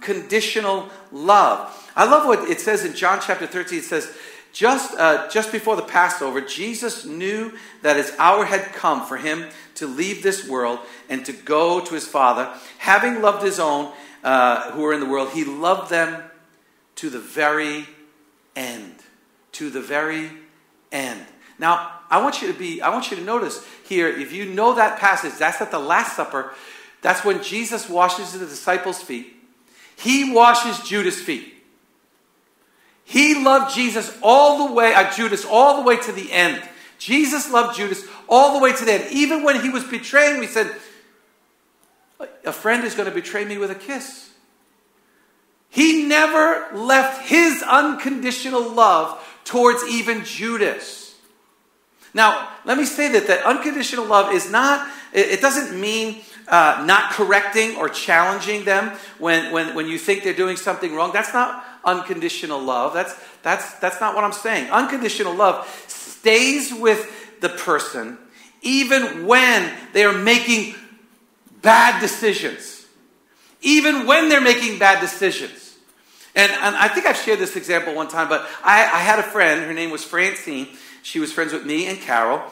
unconditional 0.00 0.88
love. 1.12 1.90
I 1.96 2.04
love 2.04 2.26
what 2.26 2.48
it 2.48 2.60
says 2.60 2.84
in 2.84 2.94
John 2.94 3.20
chapter 3.20 3.46
13. 3.46 3.78
It 3.78 3.84
says, 3.84 4.16
just, 4.52 4.98
uh, 4.98 5.28
just 5.28 5.52
before 5.52 5.76
the 5.76 5.82
Passover, 5.82 6.40
Jesus 6.40 7.04
knew 7.04 7.52
that 7.82 7.96
his 7.96 8.12
hour 8.18 8.44
had 8.44 8.72
come 8.72 9.06
for 9.06 9.16
him 9.16 9.46
to 9.76 9.86
leave 9.86 10.22
this 10.22 10.48
world 10.48 10.80
and 11.08 11.24
to 11.26 11.32
go 11.32 11.80
to 11.80 11.94
his 11.94 12.06
Father. 12.06 12.52
Having 12.78 13.22
loved 13.22 13.44
his 13.44 13.60
own 13.60 13.92
uh, 14.24 14.72
who 14.72 14.82
were 14.82 14.92
in 14.92 15.00
the 15.00 15.06
world, 15.06 15.30
he 15.30 15.44
loved 15.44 15.90
them 15.90 16.22
to 16.96 17.10
the 17.10 17.20
very 17.20 17.86
end. 18.56 18.94
To 19.52 19.70
the 19.70 19.80
very 19.80 20.30
end. 20.90 21.24
Now, 21.58 22.00
I 22.10 22.20
want 22.22 22.42
you 22.42 22.52
to 22.52 22.58
be, 22.58 22.80
I 22.80 22.88
want 22.88 23.10
you 23.10 23.16
to 23.18 23.22
notice 23.22 23.64
here, 23.84 24.08
if 24.08 24.32
you 24.32 24.46
know 24.46 24.74
that 24.74 24.98
passage, 24.98 25.34
that's 25.38 25.60
at 25.60 25.70
the 25.70 25.78
Last 25.78 26.16
Supper. 26.16 26.52
That's 27.02 27.24
when 27.24 27.42
Jesus 27.42 27.88
washes 27.88 28.32
the 28.32 28.46
disciples' 28.46 29.02
feet. 29.02 29.39
He 30.00 30.32
washes 30.32 30.80
Judas' 30.88 31.20
feet. 31.20 31.54
He 33.04 33.44
loved 33.44 33.74
Jesus 33.74 34.16
all 34.22 34.66
the 34.66 34.72
way, 34.72 34.94
uh, 34.94 35.12
Judas, 35.12 35.44
all 35.44 35.76
the 35.76 35.82
way 35.82 35.98
to 35.98 36.12
the 36.12 36.32
end. 36.32 36.62
Jesus 36.98 37.50
loved 37.50 37.76
Judas 37.76 38.04
all 38.28 38.54
the 38.54 38.60
way 38.60 38.72
to 38.72 38.84
the 38.84 38.94
end. 38.94 39.12
Even 39.12 39.42
when 39.42 39.60
he 39.60 39.68
was 39.68 39.84
betraying 39.84 40.40
he 40.40 40.48
said, 40.48 40.74
A 42.44 42.52
friend 42.52 42.84
is 42.84 42.94
going 42.94 43.08
to 43.08 43.14
betray 43.14 43.44
me 43.44 43.58
with 43.58 43.70
a 43.70 43.74
kiss. 43.74 44.30
He 45.68 46.04
never 46.04 46.66
left 46.72 47.28
his 47.28 47.62
unconditional 47.62 48.70
love 48.70 49.22
towards 49.44 49.84
even 49.84 50.24
Judas. 50.24 51.14
Now, 52.14 52.48
let 52.64 52.78
me 52.78 52.84
say 52.84 53.08
that 53.12 53.26
that 53.26 53.44
unconditional 53.44 54.06
love 54.06 54.32
is 54.32 54.50
not, 54.50 54.88
it 55.12 55.40
doesn't 55.40 55.78
mean 55.78 56.22
uh, 56.50 56.82
not 56.86 57.12
correcting 57.12 57.76
or 57.76 57.88
challenging 57.88 58.64
them 58.64 58.96
when, 59.18 59.52
when, 59.52 59.74
when 59.74 59.86
you 59.86 59.98
think 59.98 60.24
they're 60.24 60.34
doing 60.34 60.56
something 60.56 60.94
wrong. 60.94 61.12
That's 61.12 61.32
not 61.32 61.64
unconditional 61.84 62.60
love. 62.60 62.92
That's, 62.92 63.14
that's, 63.42 63.74
that's 63.74 64.00
not 64.00 64.14
what 64.14 64.24
I'm 64.24 64.32
saying. 64.32 64.70
Unconditional 64.70 65.34
love 65.34 65.66
stays 65.86 66.74
with 66.74 67.40
the 67.40 67.48
person 67.48 68.18
even 68.62 69.26
when 69.26 69.72
they 69.92 70.04
are 70.04 70.12
making 70.12 70.74
bad 71.62 72.00
decisions. 72.00 72.86
Even 73.62 74.06
when 74.06 74.28
they're 74.28 74.40
making 74.40 74.78
bad 74.78 75.00
decisions. 75.00 75.78
And, 76.34 76.50
and 76.52 76.76
I 76.76 76.88
think 76.88 77.06
I've 77.06 77.16
shared 77.16 77.38
this 77.38 77.56
example 77.56 77.94
one 77.94 78.08
time, 78.08 78.28
but 78.28 78.46
I, 78.62 78.82
I 78.82 78.98
had 78.98 79.18
a 79.18 79.22
friend, 79.22 79.62
her 79.62 79.74
name 79.74 79.90
was 79.90 80.04
Francine. 80.04 80.68
She 81.02 81.18
was 81.18 81.32
friends 81.32 81.52
with 81.52 81.66
me 81.66 81.86
and 81.86 81.98
Carol. 81.98 82.42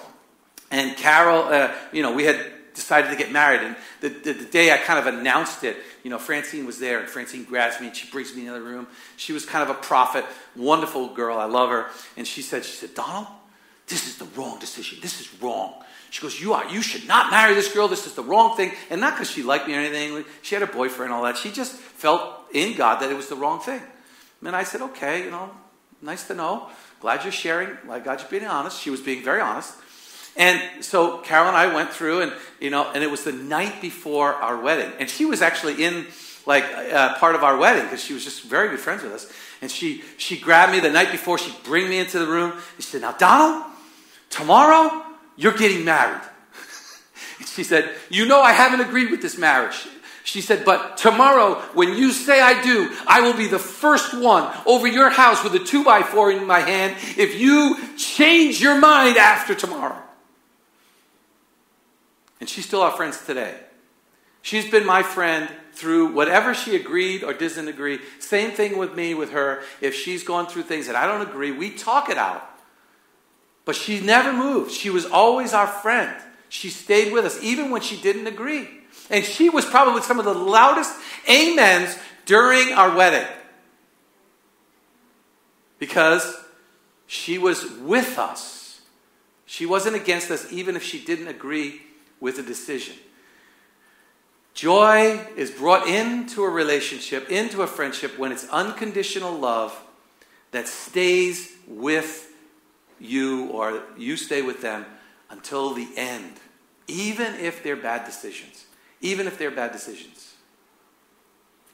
And 0.70 0.96
Carol, 0.96 1.44
uh, 1.44 1.72
you 1.92 2.02
know, 2.02 2.12
we 2.12 2.24
had 2.24 2.44
decided 2.78 3.10
to 3.10 3.16
get 3.16 3.32
married. 3.32 3.60
And 3.60 3.76
the, 4.00 4.08
the, 4.08 4.32
the, 4.32 4.44
day 4.44 4.72
I 4.72 4.78
kind 4.78 4.98
of 4.98 5.12
announced 5.12 5.64
it, 5.64 5.76
you 6.04 6.10
know, 6.10 6.18
Francine 6.18 6.64
was 6.64 6.78
there, 6.78 7.00
and 7.00 7.08
Francine 7.08 7.44
grabs 7.44 7.80
me 7.80 7.88
and 7.88 7.96
she 7.96 8.08
brings 8.10 8.34
me 8.34 8.46
in 8.46 8.52
the 8.52 8.60
room. 8.62 8.86
She 9.16 9.32
was 9.32 9.44
kind 9.44 9.68
of 9.68 9.76
a 9.76 9.78
prophet, 9.78 10.24
wonderful 10.56 11.08
girl. 11.08 11.36
I 11.38 11.44
love 11.44 11.70
her. 11.70 11.86
And 12.16 12.26
she 12.26 12.40
said, 12.40 12.64
she 12.64 12.72
said, 12.72 12.94
Donald, 12.94 13.26
this 13.88 14.06
is 14.06 14.16
the 14.16 14.26
wrong 14.36 14.58
decision. 14.58 14.98
This 15.02 15.20
is 15.20 15.42
wrong. 15.42 15.74
She 16.10 16.22
goes, 16.22 16.40
you 16.40 16.54
are, 16.54 16.66
you 16.70 16.80
should 16.80 17.06
not 17.06 17.30
marry 17.30 17.54
this 17.54 17.72
girl. 17.72 17.88
This 17.88 18.06
is 18.06 18.14
the 18.14 18.22
wrong 18.22 18.56
thing. 18.56 18.72
And 18.88 19.00
not 19.00 19.14
because 19.14 19.30
she 19.30 19.42
liked 19.42 19.66
me 19.66 19.74
or 19.74 19.80
anything. 19.80 20.24
She 20.40 20.54
had 20.54 20.62
a 20.62 20.66
boyfriend 20.66 21.10
and 21.10 21.14
all 21.14 21.24
that. 21.24 21.36
She 21.36 21.50
just 21.50 21.74
felt 21.74 22.22
in 22.54 22.76
God 22.76 23.00
that 23.00 23.10
it 23.10 23.16
was 23.16 23.28
the 23.28 23.36
wrong 23.36 23.60
thing. 23.60 23.82
And 24.44 24.56
I 24.56 24.62
said, 24.62 24.80
okay, 24.80 25.24
you 25.24 25.30
know, 25.30 25.50
nice 26.00 26.26
to 26.28 26.34
know. 26.34 26.68
Glad 27.00 27.24
you're 27.24 27.32
sharing. 27.32 27.76
Glad 27.84 28.06
you're 28.06 28.30
being 28.30 28.46
honest. 28.46 28.80
She 28.80 28.90
was 28.90 29.00
being 29.00 29.22
very 29.22 29.40
honest. 29.40 29.74
And 30.36 30.84
so 30.84 31.18
Carol 31.18 31.48
and 31.48 31.56
I 31.56 31.72
went 31.74 31.90
through, 31.90 32.22
and 32.22 32.32
you 32.60 32.70
know, 32.70 32.90
and 32.92 33.02
it 33.02 33.10
was 33.10 33.24
the 33.24 33.32
night 33.32 33.80
before 33.80 34.34
our 34.34 34.60
wedding, 34.60 34.92
and 34.98 35.10
she 35.10 35.24
was 35.24 35.42
actually 35.42 35.84
in 35.84 36.06
like 36.46 36.64
uh, 36.64 37.14
part 37.16 37.34
of 37.34 37.44
our 37.44 37.56
wedding 37.56 37.84
because 37.84 38.02
she 38.02 38.14
was 38.14 38.24
just 38.24 38.44
very 38.44 38.68
good 38.68 38.80
friends 38.80 39.02
with 39.02 39.12
us. 39.12 39.30
And 39.60 39.70
she 39.70 40.02
she 40.16 40.38
grabbed 40.38 40.72
me 40.72 40.80
the 40.80 40.90
night 40.90 41.10
before. 41.10 41.38
She'd 41.38 41.62
bring 41.64 41.88
me 41.88 41.98
into 41.98 42.18
the 42.18 42.26
room. 42.26 42.52
And 42.52 42.62
she 42.84 42.90
said, 42.90 43.00
"Now, 43.00 43.12
Donald, 43.12 43.64
tomorrow 44.30 45.04
you're 45.36 45.56
getting 45.56 45.84
married." 45.84 46.22
she 47.46 47.64
said, 47.64 47.90
"You 48.08 48.26
know, 48.26 48.40
I 48.40 48.52
haven't 48.52 48.80
agreed 48.80 49.10
with 49.10 49.22
this 49.22 49.36
marriage." 49.36 49.88
She 50.28 50.42
said, 50.42 50.66
But 50.66 50.98
tomorrow, 50.98 51.54
when 51.72 51.96
you 51.96 52.12
say 52.12 52.38
I 52.38 52.62
do, 52.62 52.94
I 53.06 53.22
will 53.22 53.32
be 53.32 53.46
the 53.46 53.58
first 53.58 54.12
one 54.12 54.54
over 54.66 54.86
your 54.86 55.08
house 55.08 55.42
with 55.42 55.54
a 55.54 55.58
two 55.58 55.82
by 55.82 56.02
four 56.02 56.30
in 56.30 56.46
my 56.46 56.60
hand 56.60 56.96
if 57.16 57.40
you 57.40 57.78
change 57.96 58.60
your 58.60 58.78
mind 58.78 59.16
after 59.16 59.54
tomorrow. 59.54 59.96
And 62.40 62.48
she's 62.48 62.66
still 62.66 62.82
our 62.82 62.92
friends 62.92 63.24
today. 63.24 63.54
She's 64.42 64.70
been 64.70 64.86
my 64.86 65.02
friend 65.02 65.50
through 65.72 66.12
whatever 66.12 66.54
she 66.54 66.76
agreed 66.76 67.22
or 67.22 67.32
doesn't 67.32 67.68
agree. 67.68 67.98
Same 68.18 68.50
thing 68.50 68.78
with 68.78 68.94
me, 68.94 69.14
with 69.14 69.32
her. 69.32 69.62
If 69.80 69.94
she's 69.94 70.22
gone 70.22 70.46
through 70.46 70.62
things 70.62 70.86
that 70.86 70.96
I 70.96 71.06
don't 71.06 71.26
agree, 71.26 71.52
we 71.52 71.70
talk 71.70 72.08
it 72.08 72.16
out. 72.18 72.48
But 73.64 73.76
she 73.76 74.00
never 74.00 74.32
moved. 74.32 74.72
She 74.72 74.90
was 74.90 75.04
always 75.04 75.52
our 75.52 75.66
friend. 75.66 76.14
She 76.48 76.70
stayed 76.70 77.12
with 77.12 77.24
us, 77.24 77.42
even 77.42 77.70
when 77.70 77.82
she 77.82 78.00
didn't 78.00 78.26
agree. 78.26 78.68
And 79.10 79.24
she 79.24 79.50
was 79.50 79.64
probably 79.64 80.02
some 80.02 80.18
of 80.18 80.24
the 80.24 80.34
loudest 80.34 80.94
amens 81.28 81.98
during 82.24 82.72
our 82.72 82.96
wedding. 82.96 83.28
Because 85.78 86.36
she 87.06 87.38
was 87.38 87.70
with 87.72 88.18
us. 88.18 88.80
She 89.46 89.66
wasn't 89.66 89.96
against 89.96 90.30
us, 90.30 90.50
even 90.52 90.76
if 90.76 90.82
she 90.82 91.04
didn't 91.04 91.28
agree 91.28 91.82
with 92.20 92.38
a 92.38 92.42
decision. 92.42 92.96
Joy 94.54 95.24
is 95.36 95.50
brought 95.50 95.86
into 95.86 96.42
a 96.42 96.48
relationship, 96.48 97.30
into 97.30 97.62
a 97.62 97.66
friendship, 97.66 98.18
when 98.18 98.32
it's 98.32 98.48
unconditional 98.48 99.32
love 99.32 99.80
that 100.50 100.66
stays 100.66 101.52
with 101.66 102.32
you 102.98 103.46
or 103.50 103.82
you 103.96 104.16
stay 104.16 104.42
with 104.42 104.60
them 104.62 104.84
until 105.30 105.74
the 105.74 105.88
end, 105.96 106.34
even 106.88 107.34
if 107.34 107.62
they're 107.62 107.76
bad 107.76 108.04
decisions. 108.04 108.64
Even 109.00 109.28
if 109.28 109.38
they're 109.38 109.52
bad 109.52 109.70
decisions. 109.70 110.34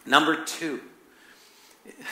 Number 0.05 0.45
two, 0.45 0.81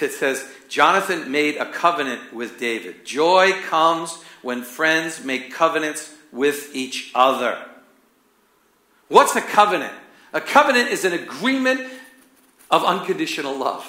it 0.01 0.13
says, 0.13 0.47
Jonathan 0.69 1.31
made 1.31 1.57
a 1.57 1.71
covenant 1.71 2.33
with 2.33 2.59
David. 2.59 3.05
Joy 3.05 3.53
comes 3.69 4.23
when 4.41 4.63
friends 4.63 5.23
make 5.23 5.53
covenants 5.53 6.15
with 6.31 6.75
each 6.75 7.11
other. 7.15 7.59
What's 9.13 9.37
a 9.37 9.43
covenant? 9.43 9.93
A 10.33 10.41
covenant 10.41 10.89
is 10.89 11.05
an 11.05 11.13
agreement 11.13 11.83
of 12.71 12.83
unconditional 12.83 13.55
love. 13.55 13.87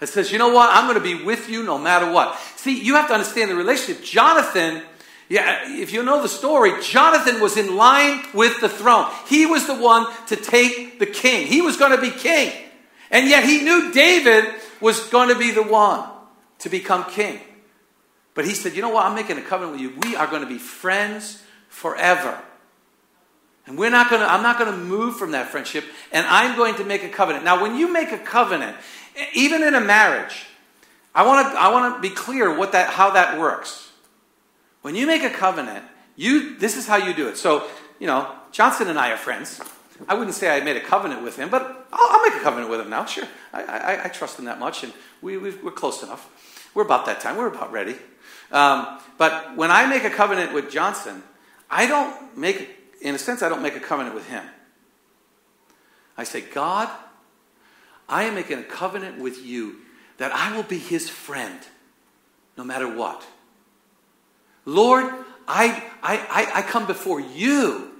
It 0.00 0.08
says, 0.08 0.32
you 0.32 0.38
know 0.38 0.48
what? 0.48 0.68
I'm 0.74 0.92
going 0.92 1.00
to 1.00 1.16
be 1.16 1.24
with 1.24 1.48
you 1.48 1.62
no 1.62 1.78
matter 1.78 2.10
what. 2.10 2.36
See, 2.56 2.82
you 2.82 2.96
have 2.96 3.06
to 3.06 3.14
understand 3.14 3.52
the 3.52 3.54
relationship. 3.54 4.02
Jonathan, 4.02 4.82
yeah, 5.28 5.60
if 5.66 5.92
you 5.92 6.02
know 6.02 6.22
the 6.22 6.28
story, 6.28 6.72
Jonathan 6.82 7.40
was 7.40 7.56
in 7.56 7.76
line 7.76 8.24
with 8.34 8.60
the 8.60 8.68
throne. 8.68 9.08
He 9.28 9.46
was 9.46 9.68
the 9.68 9.76
one 9.76 10.12
to 10.26 10.34
take 10.34 10.98
the 10.98 11.06
king. 11.06 11.46
He 11.46 11.62
was 11.62 11.76
going 11.76 11.92
to 11.92 12.00
be 12.00 12.10
king. 12.10 12.52
And 13.12 13.28
yet 13.28 13.44
he 13.44 13.62
knew 13.62 13.92
David 13.92 14.52
was 14.80 15.08
going 15.08 15.28
to 15.28 15.38
be 15.38 15.52
the 15.52 15.62
one 15.62 16.04
to 16.58 16.68
become 16.68 17.04
king. 17.04 17.38
But 18.34 18.44
he 18.44 18.54
said, 18.54 18.74
you 18.74 18.82
know 18.82 18.90
what? 18.90 19.06
I'm 19.06 19.14
making 19.14 19.38
a 19.38 19.42
covenant 19.42 19.74
with 19.74 19.82
you. 19.82 19.94
We 20.02 20.16
are 20.16 20.26
going 20.26 20.42
to 20.42 20.48
be 20.48 20.58
friends 20.58 21.44
forever. 21.68 22.42
And 23.66 23.76
we're 23.76 23.90
not 23.90 24.10
going 24.10 24.22
to, 24.22 24.30
I'm 24.30 24.42
not 24.42 24.58
going 24.58 24.70
to 24.70 24.78
move 24.78 25.16
from 25.16 25.32
that 25.32 25.48
friendship, 25.48 25.84
and 26.12 26.24
I'm 26.26 26.56
going 26.56 26.76
to 26.76 26.84
make 26.84 27.02
a 27.02 27.08
covenant. 27.08 27.44
Now, 27.44 27.60
when 27.60 27.76
you 27.76 27.92
make 27.92 28.12
a 28.12 28.18
covenant, 28.18 28.76
even 29.34 29.62
in 29.62 29.74
a 29.74 29.80
marriage, 29.80 30.46
I 31.14 31.26
want 31.26 31.52
to, 31.52 31.58
I 31.58 31.72
want 31.72 31.96
to 31.96 32.08
be 32.08 32.14
clear 32.14 32.56
what 32.56 32.72
that, 32.72 32.90
how 32.90 33.10
that 33.10 33.38
works. 33.38 33.90
When 34.82 34.94
you 34.94 35.06
make 35.06 35.24
a 35.24 35.30
covenant, 35.30 35.84
you, 36.14 36.56
this 36.58 36.76
is 36.76 36.86
how 36.86 36.96
you 36.96 37.12
do 37.12 37.28
it. 37.28 37.36
So, 37.36 37.66
you 37.98 38.06
know, 38.06 38.30
Johnson 38.52 38.88
and 38.88 38.98
I 38.98 39.10
are 39.10 39.16
friends. 39.16 39.60
I 40.08 40.14
wouldn't 40.14 40.36
say 40.36 40.54
I 40.54 40.62
made 40.62 40.76
a 40.76 40.80
covenant 40.80 41.22
with 41.22 41.36
him, 41.36 41.48
but 41.48 41.88
I'll, 41.92 42.16
I'll 42.16 42.22
make 42.22 42.38
a 42.38 42.42
covenant 42.42 42.70
with 42.70 42.80
him 42.80 42.90
now. 42.90 43.04
Sure. 43.06 43.26
I, 43.52 43.62
I, 43.62 44.04
I 44.04 44.08
trust 44.08 44.38
him 44.38 44.44
that 44.44 44.60
much, 44.60 44.84
and 44.84 44.92
we, 45.22 45.38
we 45.38 45.48
are 45.50 45.72
close 45.72 46.02
enough. 46.02 46.70
We're 46.74 46.84
about 46.84 47.06
that 47.06 47.20
time. 47.20 47.36
We're 47.36 47.48
about 47.48 47.72
ready. 47.72 47.96
Um, 48.52 49.00
but 49.18 49.56
when 49.56 49.70
I 49.70 49.86
make 49.86 50.04
a 50.04 50.10
covenant 50.10 50.52
with 50.52 50.70
Johnson, 50.70 51.22
I 51.70 51.86
don't 51.86 52.36
make 52.36 52.75
in 53.00 53.14
a 53.14 53.18
sense, 53.18 53.42
I 53.42 53.48
don't 53.48 53.62
make 53.62 53.76
a 53.76 53.80
covenant 53.80 54.14
with 54.14 54.28
him. 54.28 54.44
I 56.16 56.24
say, 56.24 56.40
God, 56.40 56.88
I 58.08 58.24
am 58.24 58.34
making 58.34 58.58
a 58.58 58.62
covenant 58.62 59.18
with 59.20 59.44
you 59.44 59.76
that 60.18 60.32
I 60.32 60.56
will 60.56 60.62
be 60.62 60.78
his 60.78 61.10
friend 61.10 61.58
no 62.56 62.64
matter 62.64 62.88
what. 62.88 63.26
Lord, 64.64 65.12
I, 65.46 65.82
I, 66.02 66.50
I, 66.54 66.62
come 66.62 66.86
before 66.86 67.20
you, 67.20 67.92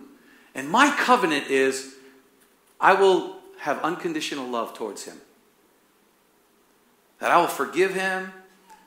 and 0.55 0.69
my 0.69 0.91
covenant 0.91 1.49
is 1.49 1.95
I 2.81 2.95
will 2.95 3.37
have 3.59 3.81
unconditional 3.83 4.49
love 4.49 4.75
towards 4.75 5.05
him. 5.05 5.21
That 7.21 7.31
I 7.31 7.39
will 7.39 7.47
forgive 7.47 7.95
him, 7.95 8.33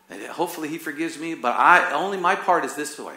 and 0.10 0.22
hopefully 0.24 0.68
he 0.68 0.78
forgives 0.78 1.18
me, 1.18 1.36
but 1.36 1.56
I 1.56 1.92
only 1.94 2.18
my 2.18 2.36
part 2.36 2.66
is 2.66 2.76
this 2.76 3.00
way. 3.00 3.16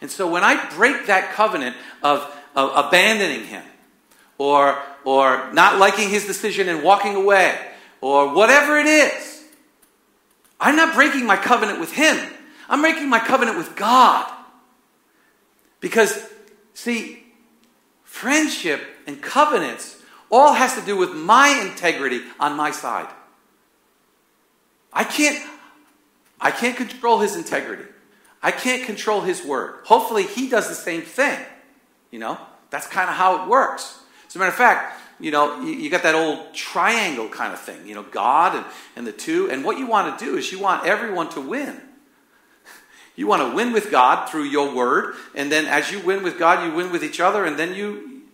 And 0.00 0.10
so 0.10 0.30
when 0.30 0.44
I 0.44 0.70
break 0.70 1.06
that 1.06 1.32
covenant 1.32 1.76
of, 2.02 2.20
of 2.54 2.86
abandoning 2.86 3.46
him, 3.46 3.64
or, 4.38 4.78
or 5.04 5.52
not 5.52 5.78
liking 5.78 6.10
his 6.10 6.26
decision 6.26 6.68
and 6.68 6.82
walking 6.82 7.14
away, 7.14 7.58
or 8.00 8.34
whatever 8.34 8.78
it 8.78 8.86
is, 8.86 9.44
I'm 10.60 10.76
not 10.76 10.94
breaking 10.94 11.26
my 11.26 11.36
covenant 11.36 11.80
with 11.80 11.92
him. 11.92 12.16
I'm 12.68 12.80
breaking 12.80 13.08
my 13.08 13.20
covenant 13.20 13.56
with 13.56 13.76
God. 13.76 14.30
Because, 15.80 16.28
see, 16.74 17.24
friendship 18.02 18.82
and 19.06 19.20
covenants 19.20 20.02
all 20.30 20.54
has 20.54 20.74
to 20.74 20.82
do 20.82 20.96
with 20.96 21.14
my 21.14 21.48
integrity 21.68 22.20
on 22.40 22.56
my 22.56 22.70
side. 22.70 23.08
I 24.92 25.04
can't 25.04 25.42
I 26.40 26.50
can't 26.50 26.76
control 26.76 27.20
his 27.20 27.36
integrity. 27.36 27.84
I 28.42 28.50
can't 28.50 28.84
control 28.84 29.22
his 29.22 29.44
word. 29.44 29.80
Hopefully 29.84 30.24
he 30.24 30.48
does 30.48 30.68
the 30.68 30.74
same 30.74 31.02
thing. 31.02 31.38
You 32.10 32.18
know? 32.18 32.38
That's 32.70 32.86
kind 32.86 33.08
of 33.08 33.16
how 33.16 33.42
it 33.42 33.48
works. 33.48 34.00
As 34.26 34.36
a 34.36 34.38
matter 34.38 34.50
of 34.50 34.56
fact, 34.56 35.00
you 35.18 35.30
know, 35.30 35.62
you, 35.62 35.72
you, 35.72 35.90
got 35.90 36.02
that 36.02 36.14
old 36.14 36.52
triangle 36.52 37.28
kind 37.28 37.52
of 37.52 37.60
thing, 37.60 37.86
you 37.86 37.94
know, 37.94 38.02
God 38.02 38.54
and, 38.54 38.66
and 38.96 39.06
the 39.06 39.12
two. 39.12 39.50
And 39.50 39.64
what 39.64 39.78
you 39.78 39.86
want 39.86 40.18
to 40.18 40.24
do 40.24 40.36
is 40.36 40.52
you 40.52 40.58
want 40.58 40.86
everyone 40.86 41.30
to 41.30 41.40
win. 41.40 41.80
You 43.14 43.26
want 43.26 43.48
to 43.48 43.56
win 43.56 43.72
with 43.72 43.90
God 43.90 44.28
through 44.28 44.44
your 44.44 44.74
word, 44.74 45.14
and 45.34 45.50
then 45.50 45.64
as 45.64 45.90
you 45.90 46.00
win 46.00 46.22
with 46.22 46.38
God, 46.38 46.66
you 46.66 46.74
win 46.74 46.92
with 46.92 47.02
each 47.02 47.18
other, 47.18 47.46
and 47.46 47.58
then 47.58 47.74
you, 47.74 48.24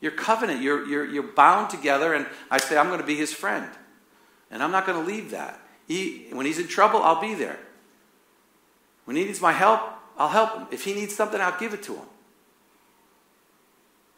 your 0.00 0.12
covenant, 0.12 0.62
you're, 0.62 0.86
you're, 0.86 1.04
you're 1.04 1.22
bound 1.22 1.68
together. 1.68 2.14
And 2.14 2.26
I 2.50 2.56
say, 2.56 2.78
I'm 2.78 2.86
going 2.86 3.00
to 3.00 3.06
be 3.06 3.16
his 3.16 3.34
friend, 3.34 3.68
and 4.50 4.62
I'm 4.62 4.70
not 4.70 4.86
going 4.86 4.98
to 4.98 5.06
leave 5.06 5.32
that. 5.32 5.60
He, 5.86 6.28
when 6.32 6.46
he's 6.46 6.58
in 6.58 6.68
trouble, 6.68 7.02
I'll 7.02 7.20
be 7.20 7.34
there. 7.34 7.58
When 9.04 9.16
he 9.16 9.24
needs 9.24 9.40
my 9.40 9.52
help, 9.52 9.80
I'll 10.16 10.28
help 10.28 10.54
him. 10.56 10.66
If 10.70 10.84
he 10.84 10.94
needs 10.94 11.14
something, 11.14 11.40
I'll 11.40 11.58
give 11.58 11.74
it 11.74 11.82
to 11.84 11.94
him. 11.94 12.06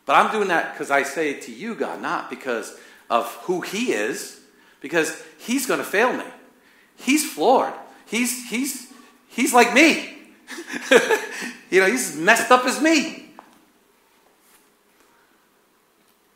But 0.05 0.15
I'm 0.15 0.33
doing 0.33 0.49
that 0.49 0.73
because 0.73 0.91
I 0.91 1.05
say 1.05 1.31
it 1.31 1.43
to 1.43 1.53
you, 1.53 1.75
God, 1.75 2.03
not 2.03 2.29
because 2.29 2.77
of 3.09 3.27
who 3.43 3.61
He 3.61 3.93
is, 3.93 4.41
because 4.81 5.23
He's 5.39 5.67
going 5.67 5.79
to 5.79 5.85
fail 5.85 6.12
me. 6.12 6.25
He's 6.97 7.31
floored. 7.31 7.75
He's, 8.07 8.49
he's, 8.49 8.93
he's 9.29 9.55
like 9.55 9.73
me. 9.75 10.19
you 11.71 11.81
know, 11.81 11.87
he's 11.87 12.17
messed 12.17 12.51
up 12.51 12.65
as 12.65 12.81
me. 12.81 13.31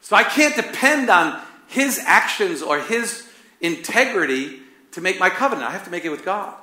So 0.00 0.15
I 0.15 0.23
can't 0.23 0.55
depend 0.55 1.11
on 1.11 1.41
His 1.67 1.99
actions 2.05 2.62
or 2.62 2.79
His 2.79 3.29
integrity 3.61 4.61
to 4.93 5.00
make 5.00 5.19
my 5.19 5.31
covenant. 5.31 5.69
I 5.69 5.73
have 5.73 5.85
to 5.85 5.91
make 5.91 6.05
it 6.05 6.11
with 6.11 6.25
God. 6.25 6.55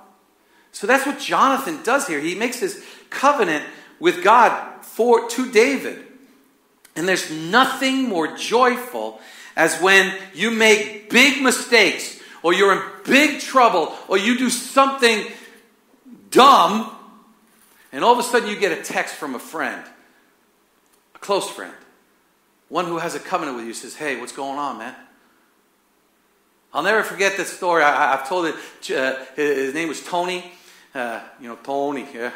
So 0.73 0.87
that's 0.87 1.05
what 1.05 1.19
Jonathan 1.19 1.81
does 1.83 2.07
here. 2.07 2.19
He 2.19 2.35
makes 2.35 2.59
his 2.59 2.83
covenant 3.09 3.63
with 3.99 4.23
God 4.23 4.83
for 4.83 5.29
to 5.29 5.51
David. 5.51 6.03
And 6.95 7.07
there's 7.07 7.31
nothing 7.31 8.09
more 8.09 8.35
joyful 8.35 9.21
as 9.55 9.79
when 9.79 10.13
you 10.33 10.51
make 10.51 11.09
big 11.09 11.41
mistakes 11.41 12.19
or 12.41 12.53
you're 12.53 12.73
in 12.73 12.81
big 13.05 13.39
trouble 13.39 13.93
or 14.07 14.17
you 14.17 14.37
do 14.37 14.49
something 14.49 15.25
dumb 16.31 16.91
and 17.91 18.03
all 18.03 18.13
of 18.13 18.19
a 18.19 18.23
sudden 18.23 18.49
you 18.49 18.59
get 18.59 18.77
a 18.77 18.81
text 18.81 19.15
from 19.15 19.35
a 19.35 19.39
friend, 19.39 19.83
a 21.13 21.19
close 21.19 21.49
friend, 21.49 21.73
one 22.69 22.85
who 22.85 22.97
has 22.97 23.13
a 23.13 23.19
covenant 23.19 23.57
with 23.57 23.67
you 23.67 23.73
says, 23.73 23.95
Hey, 23.95 24.19
what's 24.19 24.31
going 24.31 24.57
on, 24.57 24.79
man? 24.79 24.95
I'll 26.73 26.81
never 26.81 27.03
forget 27.03 27.37
this 27.37 27.55
story. 27.55 27.83
I, 27.83 28.17
have 28.17 28.27
told 28.27 28.47
it. 28.47 28.55
Uh, 28.89 29.23
his 29.35 29.75
name 29.75 29.87
was 29.87 30.03
Tony. 30.03 30.51
Uh, 30.93 31.21
you 31.39 31.47
know, 31.47 31.57
Tony. 31.63 32.07
Yeah. 32.13 32.31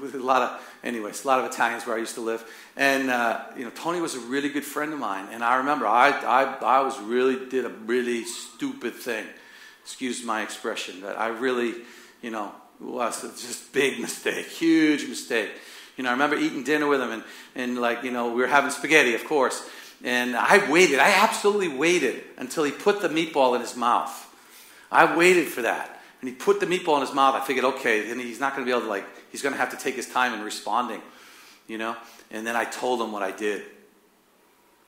with 0.00 0.14
a 0.14 0.18
lot 0.18 0.42
of, 0.42 0.78
anyways, 0.84 1.24
a 1.24 1.26
lot 1.26 1.40
of 1.40 1.50
Italians 1.50 1.86
where 1.86 1.96
I 1.96 1.98
used 1.98 2.14
to 2.14 2.20
live. 2.20 2.44
And, 2.76 3.10
uh, 3.10 3.44
you 3.56 3.64
know, 3.64 3.70
Tony 3.70 4.00
was 4.00 4.14
a 4.14 4.20
really 4.20 4.48
good 4.48 4.64
friend 4.64 4.92
of 4.92 4.98
mine. 4.98 5.26
And 5.32 5.42
I 5.42 5.56
remember 5.56 5.86
I, 5.86 6.10
I, 6.10 6.44
I 6.62 6.80
was 6.82 6.98
really, 7.00 7.48
did 7.48 7.64
a 7.64 7.70
really 7.70 8.24
stupid 8.24 8.94
thing. 8.94 9.26
Excuse 9.82 10.24
my 10.24 10.42
expression. 10.42 11.00
That 11.00 11.18
I 11.18 11.28
really, 11.28 11.74
you 12.22 12.30
know, 12.30 12.52
was 12.80 13.22
just 13.22 13.72
big 13.72 13.98
mistake, 14.00 14.46
huge 14.46 15.08
mistake. 15.08 15.50
You 15.96 16.04
know, 16.04 16.10
I 16.10 16.12
remember 16.12 16.36
eating 16.36 16.62
dinner 16.62 16.86
with 16.86 17.00
him 17.00 17.10
and, 17.10 17.24
and 17.54 17.78
like, 17.78 18.04
you 18.04 18.10
know, 18.10 18.28
we 18.32 18.40
were 18.40 18.46
having 18.46 18.70
spaghetti, 18.70 19.14
of 19.14 19.24
course. 19.24 19.68
And 20.02 20.36
I 20.36 20.70
waited. 20.70 20.98
I 20.98 21.10
absolutely 21.10 21.68
waited 21.68 22.22
until 22.38 22.64
he 22.64 22.70
put 22.70 23.02
the 23.02 23.08
meatball 23.08 23.54
in 23.54 23.60
his 23.60 23.76
mouth. 23.76 24.26
I 24.90 25.16
waited 25.16 25.48
for 25.48 25.62
that. 25.62 25.99
And 26.20 26.28
he 26.28 26.34
put 26.34 26.60
the 26.60 26.66
meatball 26.66 26.96
in 26.96 27.00
his 27.00 27.14
mouth. 27.14 27.34
I 27.34 27.44
figured, 27.44 27.64
okay, 27.64 28.08
then 28.08 28.18
he's 28.18 28.40
not 28.40 28.54
going 28.54 28.66
to 28.66 28.70
be 28.70 28.76
able 28.76 28.86
to, 28.86 28.90
like, 28.90 29.06
he's 29.32 29.40
going 29.42 29.54
to 29.54 29.58
have 29.58 29.70
to 29.70 29.76
take 29.76 29.94
his 29.94 30.06
time 30.08 30.34
in 30.34 30.42
responding, 30.42 31.00
you 31.66 31.78
know? 31.78 31.96
And 32.30 32.46
then 32.46 32.56
I 32.56 32.64
told 32.64 33.00
him 33.00 33.10
what 33.10 33.22
I 33.22 33.30
did. 33.30 33.62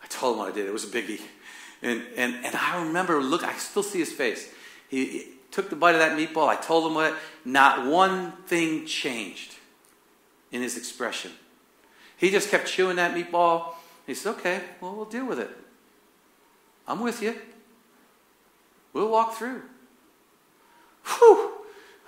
I 0.03 0.07
told 0.09 0.35
him 0.35 0.40
what 0.40 0.53
I 0.53 0.55
did. 0.55 0.66
It 0.66 0.73
was 0.73 0.85
a 0.85 0.88
biggie. 0.88 1.21
And, 1.81 2.03
and, 2.16 2.35
and 2.45 2.55
I 2.55 2.85
remember, 2.85 3.21
look, 3.23 3.45
I 3.45 3.55
still 3.55 3.83
see 3.83 3.99
his 3.99 4.12
face. 4.12 4.53
He, 4.88 5.07
he 5.07 5.29
took 5.51 5.71
the 5.71 5.77
bite 5.77 5.95
of 5.95 6.01
that 6.01 6.18
meatball. 6.18 6.49
I 6.49 6.57
told 6.57 6.87
him 6.87 6.95
what. 6.95 7.16
Not 7.45 7.87
one 7.87 8.33
thing 8.47 8.85
changed 8.87 9.57
in 10.51 10.61
his 10.61 10.77
expression. 10.77 11.33
He 12.16 12.31
just 12.31 12.51
kept 12.51 12.68
chewing 12.68 12.97
that 12.97 13.14
meatball. 13.14 13.75
He 14.07 14.14
said, 14.14 14.35
okay, 14.37 14.61
well, 14.81 14.95
we'll 14.95 15.07
deal 15.07 15.27
with 15.27 15.40
it. 15.40 15.51
I'm 16.87 17.01
with 17.01 17.23
you. 17.23 17.35
We'll 18.92 19.09
walk 19.09 19.35
through. 19.35 19.62
Whew. 21.04 21.52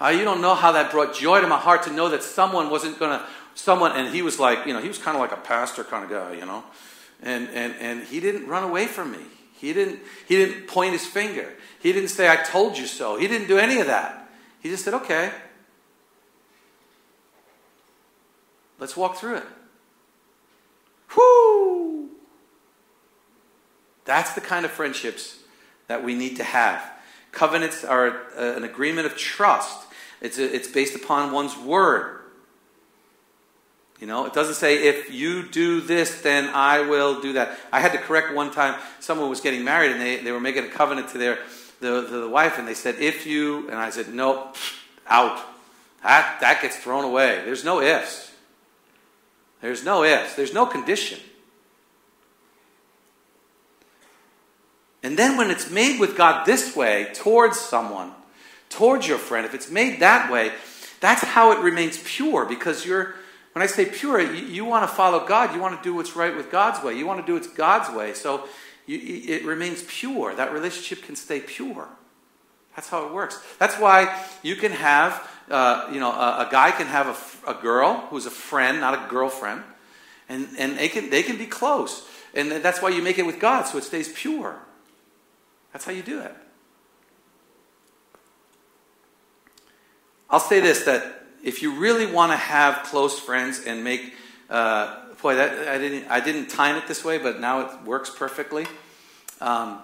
Uh, 0.00 0.09
you 0.09 0.24
don't 0.24 0.40
know 0.40 0.54
how 0.54 0.72
that 0.72 0.90
brought 0.90 1.14
joy 1.14 1.40
to 1.40 1.46
my 1.46 1.59
heart 1.59 1.85
to 1.85 1.92
know 1.92 2.09
that 2.09 2.22
someone 2.22 2.70
wasn't 2.70 2.98
going 2.98 3.18
to, 3.18 3.24
someone, 3.54 3.92
and 3.92 4.14
he 4.14 4.22
was 4.22 4.38
like, 4.38 4.66
you 4.66 4.72
know, 4.72 4.80
he 4.80 4.88
was 4.88 4.98
kind 4.98 5.16
of 5.16 5.20
like 5.20 5.33
a 5.33 5.40
pastor 5.40 5.85
kind 5.85 6.04
of 6.04 6.11
guy, 6.11 6.35
you 6.35 6.44
know, 6.44 6.64
and, 7.22 7.48
and, 7.50 7.74
and 7.80 8.04
he 8.04 8.20
didn't 8.20 8.46
run 8.48 8.64
away 8.64 8.87
from 8.87 9.12
me. 9.12 9.18
He 9.57 9.72
didn't, 9.72 10.00
he 10.26 10.37
didn't 10.37 10.66
point 10.66 10.92
his 10.92 11.07
finger. 11.07 11.52
He 11.80 11.92
didn't 11.92 12.09
say, 12.09 12.28
I 12.28 12.37
told 12.37 12.76
you 12.76 12.87
so. 12.87 13.16
He 13.16 13.28
didn't 13.28 13.48
do 13.48 13.57
any 13.57 13.78
of 13.80 13.87
that. 13.87 14.28
He 14.61 14.68
just 14.68 14.85
said, 14.85 14.94
okay, 14.94 15.30
let's 18.78 18.96
walk 18.96 19.16
through 19.16 19.37
it. 19.37 19.46
Whoo! 21.16 22.11
That's 24.04 24.35
the 24.35 24.40
kind 24.40 24.64
of 24.64 24.70
friendships 24.70 25.38
that 25.87 26.02
we 26.02 26.14
need 26.14 26.37
to 26.37 26.44
have. 26.44 26.83
Covenants 27.35 27.85
are 27.85 28.23
uh, 28.38 28.57
an 28.57 28.64
agreement 28.64 29.07
of 29.07 29.16
trust. 29.16 29.87
It's, 30.20 30.38
a, 30.38 30.55
it's 30.55 30.68
based 30.68 30.94
upon 30.94 31.33
one's 31.33 31.57
word. 31.57 32.20
You 34.01 34.07
know, 34.07 34.27
it 34.27 34.33
doesn't 34.33 34.55
say, 34.55 34.88
if 34.88 35.12
you 35.12 35.49
do 35.49 35.81
this, 35.81 36.20
then 36.23 36.51
I 36.53 36.81
will 36.81 37.20
do 37.20 37.35
that. 37.35 37.59
I 37.73 37.81
had 37.81 37.92
to 37.92 37.99
correct 37.99 38.35
one 38.35 38.51
time, 38.51 38.81
someone 39.01 39.31
was 39.31 39.40
getting 39.40 39.64
married 39.64 39.92
and 39.92 40.01
they, 40.01 40.18
they 40.18 40.33
were 40.33 40.40
making 40.40 40.64
a 40.64 40.68
covenant 40.68 41.11
to 41.11 41.18
their 41.18 41.38
the, 41.81 42.01
the, 42.01 42.20
the 42.20 42.29
wife, 42.29 42.59
and 42.59 42.66
they 42.66 42.75
said, 42.75 42.97
if 42.99 43.27
you, 43.27 43.68
and 43.68 43.77
I 43.77 43.90
said, 43.90 44.09
nope, 44.09 44.57
out. 45.07 45.38
That, 46.03 46.40
that 46.40 46.62
gets 46.62 46.77
thrown 46.77 47.05
away. 47.05 47.42
There's 47.44 47.64
no 47.64 47.81
ifs. 47.81 48.31
There's 49.61 49.85
no 49.85 50.05
ifs. 50.05 50.35
There's 50.35 50.55
no 50.55 50.66
condition. 50.66 51.18
And 55.05 55.19
then 55.19 55.37
when 55.37 55.51
it's 55.51 55.71
made 55.71 56.01
with 56.01 56.17
God 56.17 56.47
this 56.47 56.75
way, 56.75 57.09
towards 57.12 57.61
someone, 57.61 58.12
towards 58.71 59.07
your 59.07 59.19
friend, 59.19 59.45
if 59.45 59.53
it's 59.55 59.71
made 59.71 60.01
that 60.01 60.33
way, 60.33 60.51
that's 61.01 61.23
how 61.23 61.53
it 61.53 61.59
remains 61.59 62.03
pure 62.03 62.47
because 62.47 62.87
you're, 62.87 63.14
when 63.53 63.62
I 63.62 63.67
say 63.67 63.85
pure, 63.85 64.19
you, 64.19 64.47
you 64.47 64.64
want 64.64 64.88
to 64.88 64.97
follow 64.97 65.27
God. 65.27 65.55
You 65.55 65.61
want 65.61 65.77
to 65.77 65.83
do 65.87 65.95
what's 65.95 66.17
right 66.17 66.35
with 66.35 66.51
God's 66.51 66.83
way. 66.83 66.97
You 66.97 67.07
want 67.07 67.21
to 67.21 67.27
do 67.27 67.37
it 67.37 67.55
God's 67.55 67.95
way. 67.95 68.14
So 68.14 68.49
you, 68.87 68.99
it 68.99 69.45
remains 69.45 69.85
pure. 69.87 70.35
That 70.35 70.55
relationship 70.55 71.05
can 71.05 71.17
stay 71.17 71.40
pure. 71.40 71.87
That's 72.75 72.88
how 72.88 73.05
it 73.05 73.12
works. 73.12 73.45
That's 73.59 73.79
why 73.79 74.25
you 74.43 74.57
can 74.57 74.73
have, 74.73 75.29
uh, 75.51 75.90
you 75.93 76.01
know, 76.01 76.12
a, 76.12 76.47
a, 76.47 76.49
guy 76.51 76.71
can 76.71 76.87
have 76.87 77.43
a, 77.47 77.51
a 77.51 77.61
girl 77.61 78.07
who's 78.09 78.25
a 78.25 78.31
friend, 78.31 78.81
not 78.81 78.95
a 78.95 79.11
girlfriend, 79.11 79.62
and, 80.31 80.49
and 80.59 80.79
they, 80.79 80.88
can, 80.88 81.11
they 81.11 81.23
can 81.23 81.37
be 81.37 81.47
close. 81.47 82.09
And 82.33 82.51
that's 82.51 82.81
why 82.81 82.88
you 82.88 83.03
make 83.03 83.19
it 83.19 83.27
with 83.27 83.38
God, 83.38 83.64
so 83.64 83.77
it 83.77 83.85
stays 83.85 84.11
pure. 84.11 84.59
That's 85.75 85.85
how 85.85 85.91
you 85.91 86.05
do 86.05 86.21
it. 86.21 86.33
I'll 90.31 90.39
say 90.39 90.61
this 90.61 90.85
that 90.85 91.27
if 91.43 91.63
you 91.63 91.75
really 91.75 92.07
want 92.07 92.31
to 92.31 92.37
have 92.37 92.85
close 92.85 93.19
friends 93.19 93.65
and 93.67 93.83
make, 93.83 94.15
uh, 94.49 95.01
boy, 95.21 95.35
that, 95.35 95.67
I, 95.67 95.77
didn't, 95.79 96.09
I 96.09 96.21
didn't 96.21 96.47
time 96.47 96.77
it 96.77 96.87
this 96.87 97.05
way, 97.05 97.19
but 97.19 97.41
now 97.41 97.61
it 97.61 97.83
works 97.85 98.09
perfectly. 98.09 98.67
Um, 99.41 99.81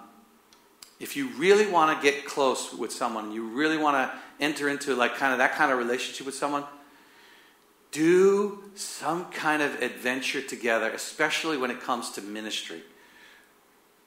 if 1.00 1.16
you 1.16 1.28
really 1.30 1.66
want 1.66 2.00
to 2.00 2.08
get 2.08 2.24
close 2.24 2.72
with 2.72 2.92
someone, 2.92 3.32
you 3.32 3.48
really 3.48 3.76
want 3.76 3.96
to 3.96 4.16
enter 4.38 4.68
into 4.68 4.94
like 4.94 5.16
kind 5.16 5.32
of 5.32 5.38
that 5.38 5.56
kind 5.56 5.72
of 5.72 5.78
relationship 5.78 6.24
with 6.24 6.36
someone, 6.36 6.62
do 7.90 8.62
some 8.76 9.24
kind 9.32 9.60
of 9.60 9.82
adventure 9.82 10.40
together, 10.40 10.88
especially 10.90 11.56
when 11.56 11.72
it 11.72 11.80
comes 11.80 12.12
to 12.12 12.22
ministry. 12.22 12.82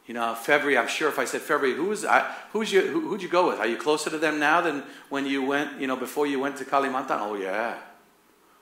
You 0.05 0.13
know, 0.13 0.35
February, 0.35 0.77
I'm 0.77 0.89
sure 0.89 1.07
if 1.07 1.17
I 1.17 1.25
said 1.25 1.41
February, 1.41 1.75
who's, 1.75 2.03
I, 2.03 2.29
who's 2.51 2.71
you, 2.73 2.81
who, 2.81 3.01
who'd 3.07 3.21
you 3.21 3.29
go 3.29 3.47
with? 3.47 3.59
Are 3.59 3.67
you 3.67 3.77
closer 3.77 4.09
to 4.09 4.17
them 4.17 4.37
now 4.37 4.59
than 4.59 4.83
when 5.09 5.25
you 5.25 5.43
went, 5.43 5.79
you 5.79 5.87
know, 5.87 5.95
before 5.95 6.27
you 6.27 6.39
went 6.39 6.57
to 6.57 6.65
Kalimantan? 6.65 7.19
Oh, 7.21 7.35
yeah. 7.35 7.77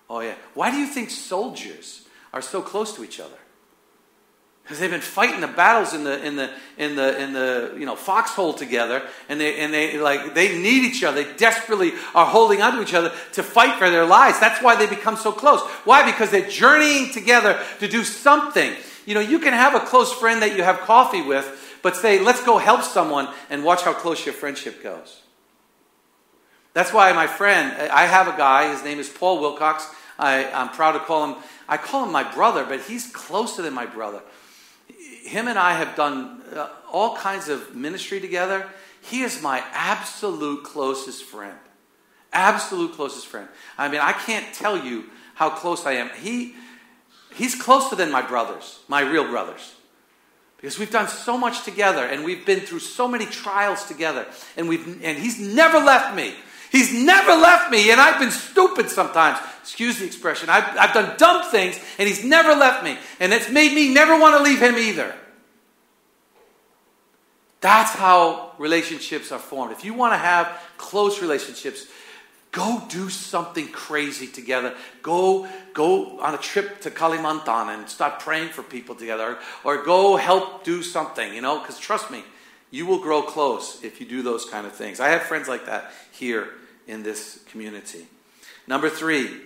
Oh, 0.09 0.19
yeah. 0.19 0.35
Why 0.53 0.69
do 0.69 0.77
you 0.77 0.85
think 0.85 1.09
soldiers 1.09 2.07
are 2.31 2.41
so 2.41 2.61
close 2.61 2.95
to 2.95 3.03
each 3.03 3.19
other? 3.19 3.37
because 4.71 4.79
they've 4.79 4.91
been 4.91 5.01
fighting 5.01 5.41
the 5.41 5.47
battles 5.47 5.93
in 5.93 6.05
the 6.05 6.25
in 6.25 6.37
the 6.37 6.49
in 6.77 6.95
the 6.95 7.21
in 7.21 7.33
the 7.33 7.75
you 7.77 7.85
know 7.85 7.95
foxhole 7.95 8.53
together, 8.53 9.01
and 9.27 9.37
they 9.37 9.59
and 9.59 9.73
they 9.73 9.97
like 9.97 10.33
they 10.33 10.57
need 10.57 10.85
each 10.85 11.03
other. 11.03 11.23
They 11.23 11.33
desperately 11.35 11.91
are 12.15 12.25
holding 12.25 12.61
onto 12.61 12.81
each 12.81 12.93
other 12.93 13.11
to 13.33 13.43
fight 13.43 13.77
for 13.77 13.89
their 13.89 14.05
lives. 14.05 14.39
That's 14.39 14.63
why 14.63 14.75
they 14.75 14.87
become 14.87 15.17
so 15.17 15.33
close. 15.33 15.59
Why? 15.83 16.09
Because 16.09 16.31
they're 16.31 16.49
journeying 16.49 17.11
together 17.11 17.61
to 17.79 17.87
do 17.87 18.05
something. 18.05 18.73
You 19.05 19.15
know, 19.15 19.21
you 19.21 19.39
can 19.39 19.53
have 19.53 19.75
a 19.75 19.79
close 19.79 20.13
friend 20.13 20.41
that 20.41 20.55
you 20.55 20.63
have 20.63 20.79
coffee 20.81 21.21
with, 21.21 21.79
but 21.81 21.95
say, 21.95 22.19
let's 22.19 22.43
go 22.43 22.57
help 22.57 22.83
someone, 22.83 23.27
and 23.49 23.63
watch 23.63 23.81
how 23.81 23.93
close 23.93 24.25
your 24.25 24.33
friendship 24.33 24.83
goes. 24.83 25.21
That's 26.73 26.93
why 26.93 27.11
my 27.13 27.27
friend, 27.27 27.89
I 27.91 28.05
have 28.05 28.27
a 28.27 28.37
guy. 28.37 28.71
His 28.71 28.83
name 28.83 28.99
is 28.99 29.09
Paul 29.09 29.41
Wilcox. 29.41 29.87
I, 30.17 30.45
I'm 30.51 30.69
proud 30.69 30.93
to 30.93 30.99
call 30.99 31.33
him. 31.33 31.43
I 31.67 31.77
call 31.77 32.05
him 32.05 32.11
my 32.11 32.23
brother, 32.23 32.63
but 32.63 32.81
he's 32.81 33.11
closer 33.11 33.61
than 33.61 33.73
my 33.73 33.85
brother 33.85 34.21
him 35.23 35.47
and 35.47 35.57
I 35.57 35.73
have 35.73 35.95
done 35.95 36.41
uh, 36.53 36.69
all 36.91 37.15
kinds 37.15 37.49
of 37.49 37.75
ministry 37.75 38.19
together. 38.19 38.67
He 39.01 39.21
is 39.21 39.41
my 39.41 39.63
absolute 39.73 40.63
closest 40.63 41.23
friend. 41.23 41.57
Absolute 42.33 42.93
closest 42.93 43.27
friend. 43.27 43.47
I 43.77 43.87
mean, 43.87 44.01
I 44.01 44.13
can't 44.13 44.53
tell 44.53 44.77
you 44.77 45.05
how 45.35 45.49
close 45.49 45.85
I 45.85 45.93
am. 45.93 46.09
He, 46.21 46.55
he's 47.41 47.55
closer 47.55 47.95
than 47.95 48.11
my 48.11 48.21
brothers, 48.21 48.79
my 48.87 49.01
real 49.01 49.27
brothers. 49.27 49.73
Because 50.57 50.77
we've 50.77 50.91
done 50.91 51.07
so 51.07 51.39
much 51.39 51.63
together 51.63 52.05
and 52.05 52.23
we've 52.23 52.45
been 52.45 52.59
through 52.59 52.79
so 52.79 53.07
many 53.07 53.25
trials 53.25 53.85
together. 53.85 54.27
And, 54.55 54.69
we've, 54.69 55.03
and 55.03 55.17
he's 55.17 55.39
never 55.39 55.79
left 55.79 56.15
me. 56.15 56.35
He's 56.71 56.93
never 56.93 57.31
left 57.31 57.69
me, 57.69 57.91
and 57.91 57.99
I've 57.99 58.17
been 58.17 58.31
stupid 58.31 58.89
sometimes. 58.89 59.39
Excuse 59.59 59.99
the 59.99 60.05
expression. 60.05 60.49
I've, 60.49 60.77
I've 60.77 60.93
done 60.93 61.17
dumb 61.17 61.43
things, 61.51 61.77
and 61.97 62.07
he's 62.07 62.23
never 62.23 62.55
left 62.55 62.83
me. 62.83 62.97
And 63.19 63.33
it's 63.33 63.49
made 63.49 63.73
me 63.73 63.93
never 63.93 64.17
want 64.17 64.37
to 64.37 64.43
leave 64.43 64.61
him 64.61 64.77
either. 64.77 65.13
That's 67.59 67.91
how 67.91 68.53
relationships 68.57 69.33
are 69.33 69.39
formed. 69.39 69.73
If 69.73 69.83
you 69.83 69.93
want 69.93 70.13
to 70.13 70.17
have 70.17 70.47
close 70.77 71.21
relationships, 71.21 71.87
go 72.51 72.83
do 72.89 73.09
something 73.09 73.69
crazy 73.69 74.27
together. 74.27 74.75
Go 75.01 75.47
go 75.73 76.19
on 76.19 76.33
a 76.33 76.37
trip 76.37 76.81
to 76.81 76.91
Kalimantan 76.91 77.73
and 77.73 77.89
start 77.89 78.19
praying 78.19 78.49
for 78.49 78.63
people 78.63 78.95
together, 78.95 79.37
or, 79.63 79.83
go 79.83 80.17
help 80.17 80.63
do 80.63 80.83
something. 80.83 81.33
You 81.33 81.41
know, 81.41 81.59
because 81.59 81.79
trust 81.79 82.11
me, 82.11 82.23
you 82.69 82.85
will 82.85 82.99
grow 82.99 83.21
close 83.21 83.83
if 83.83 83.99
you 83.99 84.07
do 84.07 84.21
those 84.21 84.45
kind 84.45 84.67
of 84.67 84.73
things. 84.73 84.99
I 84.99 85.09
have 85.09 85.23
friends 85.23 85.47
like 85.47 85.65
that 85.65 85.91
here 86.11 86.49
in 86.87 87.03
this 87.03 87.39
community. 87.49 88.07
Number 88.67 88.89
three, 88.89 89.41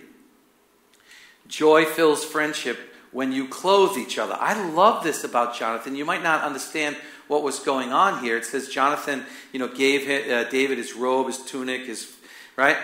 joy 1.46 1.84
fills 1.84 2.24
friendship 2.24 2.78
when 3.12 3.32
you 3.32 3.48
clothe 3.48 3.96
each 3.96 4.18
other. 4.18 4.36
I 4.38 4.68
love 4.70 5.02
this 5.02 5.24
about 5.24 5.56
Jonathan. 5.56 5.96
You 5.96 6.04
might 6.04 6.22
not 6.22 6.42
understand 6.42 6.96
what 7.28 7.42
was 7.42 7.58
going 7.60 7.92
on 7.92 8.22
here. 8.22 8.36
It 8.36 8.44
says 8.44 8.68
Jonathan, 8.68 9.24
you 9.52 9.58
know, 9.58 9.68
gave 9.68 10.08
uh, 10.08 10.48
David 10.50 10.78
his 10.78 10.94
robe, 10.94 11.26
his 11.26 11.38
tunic, 11.44 11.86
his 11.86 12.16
right. 12.56 12.76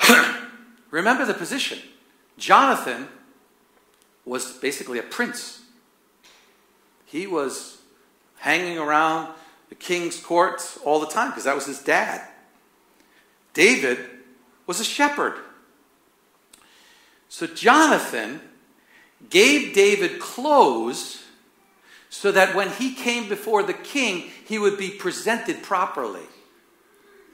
Remember 0.90 1.24
the 1.24 1.34
position. 1.34 1.78
Jonathan 2.38 3.08
was 4.24 4.52
basically 4.52 4.98
a 4.98 5.02
prince. 5.02 5.62
He 7.06 7.26
was 7.26 7.78
hanging 8.38 8.78
around 8.78 9.32
the 9.68 9.74
king's 9.74 10.20
court 10.20 10.78
all 10.84 11.00
the 11.00 11.06
time 11.06 11.30
because 11.30 11.44
that 11.44 11.54
was 11.54 11.66
his 11.66 11.82
dad. 11.82 12.26
David 13.54 13.98
was 14.66 14.80
a 14.80 14.84
shepherd. 14.84 15.34
So 17.28 17.46
Jonathan 17.46 18.40
gave 19.30 19.74
David 19.74 20.20
clothes 20.20 21.24
so 22.10 22.32
that 22.32 22.54
when 22.54 22.70
he 22.70 22.94
came 22.94 23.28
before 23.28 23.62
the 23.62 23.74
king, 23.74 24.30
he 24.46 24.58
would 24.58 24.78
be 24.78 24.90
presented 24.90 25.62
properly. 25.62 26.22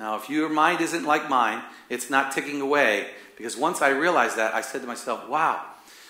Now, 0.02 0.16
if 0.16 0.28
your 0.28 0.48
mind 0.48 0.80
isn't 0.80 1.04
like 1.04 1.30
mine, 1.30 1.62
it's 1.88 2.10
not 2.10 2.32
ticking 2.32 2.60
away. 2.60 3.06
Because 3.36 3.56
once 3.56 3.80
I 3.80 3.90
realized 3.90 4.36
that, 4.36 4.52
I 4.52 4.60
said 4.60 4.80
to 4.80 4.86
myself, 4.88 5.28
wow. 5.28 5.64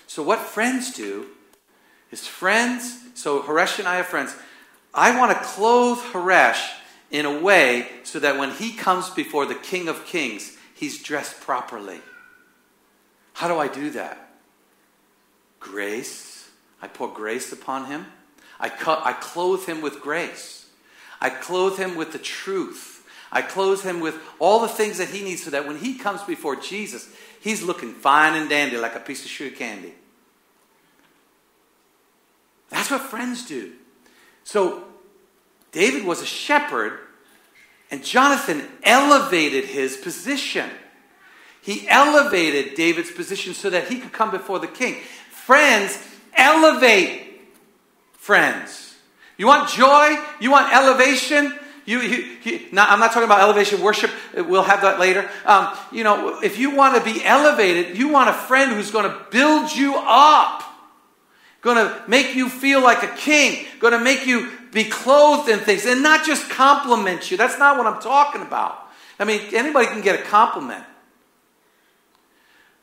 So, 0.06 0.22
what 0.22 0.38
friends 0.38 0.94
do 0.94 1.26
is 2.10 2.26
friends, 2.26 3.00
so 3.12 3.42
Haresh 3.42 3.78
and 3.78 3.86
I 3.86 4.00
are 4.00 4.04
friends. 4.04 4.34
I 4.94 5.18
want 5.18 5.32
to 5.32 5.44
clothe 5.44 5.98
Haresh 5.98 6.70
in 7.10 7.26
a 7.26 7.38
way 7.38 7.86
so 8.02 8.18
that 8.18 8.38
when 8.38 8.52
he 8.52 8.72
comes 8.72 9.10
before 9.10 9.44
the 9.44 9.54
King 9.56 9.88
of 9.88 10.06
Kings, 10.06 10.56
he's 10.74 11.02
dressed 11.02 11.42
properly. 11.42 12.00
How 13.34 13.46
do 13.46 13.58
I 13.58 13.68
do 13.68 13.90
that? 13.90 14.30
Grace. 15.60 16.48
I 16.80 16.88
pour 16.88 17.08
grace 17.08 17.52
upon 17.52 17.84
him. 17.84 18.06
I, 18.58 18.72
I 19.04 19.12
clothe 19.12 19.66
him 19.66 19.82
with 19.82 20.00
grace. 20.00 20.70
I 21.20 21.28
clothe 21.28 21.76
him 21.76 21.94
with 21.94 22.12
the 22.12 22.18
truth. 22.18 23.01
I 23.32 23.40
clothe 23.40 23.82
him 23.82 24.00
with 24.00 24.14
all 24.38 24.60
the 24.60 24.68
things 24.68 24.98
that 24.98 25.08
he 25.08 25.24
needs 25.24 25.42
so 25.42 25.50
that 25.50 25.66
when 25.66 25.78
he 25.78 25.94
comes 25.94 26.22
before 26.22 26.54
Jesus, 26.54 27.08
he's 27.40 27.62
looking 27.62 27.94
fine 27.94 28.34
and 28.34 28.48
dandy 28.50 28.76
like 28.76 28.94
a 28.94 29.00
piece 29.00 29.24
of 29.24 29.30
sugar 29.30 29.56
candy. 29.56 29.94
That's 32.68 32.90
what 32.90 33.00
friends 33.00 33.46
do. 33.46 33.72
So 34.44 34.84
David 35.72 36.04
was 36.04 36.20
a 36.20 36.26
shepherd, 36.26 36.98
and 37.90 38.04
Jonathan 38.04 38.62
elevated 38.82 39.64
his 39.64 39.96
position. 39.96 40.68
He 41.62 41.88
elevated 41.88 42.74
David's 42.74 43.10
position 43.10 43.54
so 43.54 43.70
that 43.70 43.88
he 43.88 43.98
could 43.98 44.12
come 44.12 44.30
before 44.30 44.58
the 44.58 44.66
king. 44.66 44.96
Friends 45.30 45.98
elevate 46.34 47.40
friends. 48.12 48.96
You 49.36 49.46
want 49.46 49.70
joy? 49.70 50.16
You 50.40 50.50
want 50.50 50.74
elevation? 50.74 51.58
You, 51.84 52.00
you, 52.00 52.36
you 52.44 52.60
now, 52.72 52.86
I'm 52.86 53.00
not 53.00 53.08
talking 53.12 53.24
about 53.24 53.40
elevation 53.40 53.80
worship. 53.80 54.10
We'll 54.34 54.62
have 54.62 54.82
that 54.82 55.00
later. 55.00 55.28
Um, 55.44 55.76
you 55.90 56.04
know, 56.04 56.40
if 56.40 56.58
you 56.58 56.74
want 56.74 56.96
to 56.96 57.12
be 57.12 57.24
elevated, 57.24 57.96
you 57.96 58.08
want 58.08 58.30
a 58.30 58.32
friend 58.32 58.72
who's 58.72 58.90
going 58.90 59.10
to 59.10 59.26
build 59.30 59.74
you 59.74 59.96
up, 59.96 60.62
going 61.60 61.76
to 61.76 62.02
make 62.06 62.34
you 62.34 62.48
feel 62.48 62.82
like 62.82 63.02
a 63.02 63.14
king, 63.16 63.66
going 63.80 63.92
to 63.92 64.00
make 64.00 64.26
you 64.26 64.50
be 64.70 64.84
clothed 64.84 65.48
in 65.48 65.58
things 65.58 65.84
and 65.84 66.02
not 66.02 66.24
just 66.24 66.48
compliment 66.48 67.30
you. 67.30 67.36
That's 67.36 67.58
not 67.58 67.76
what 67.76 67.86
I'm 67.86 68.00
talking 68.00 68.42
about. 68.42 68.78
I 69.18 69.24
mean, 69.24 69.40
anybody 69.52 69.86
can 69.86 70.00
get 70.00 70.18
a 70.18 70.22
compliment. 70.22 70.84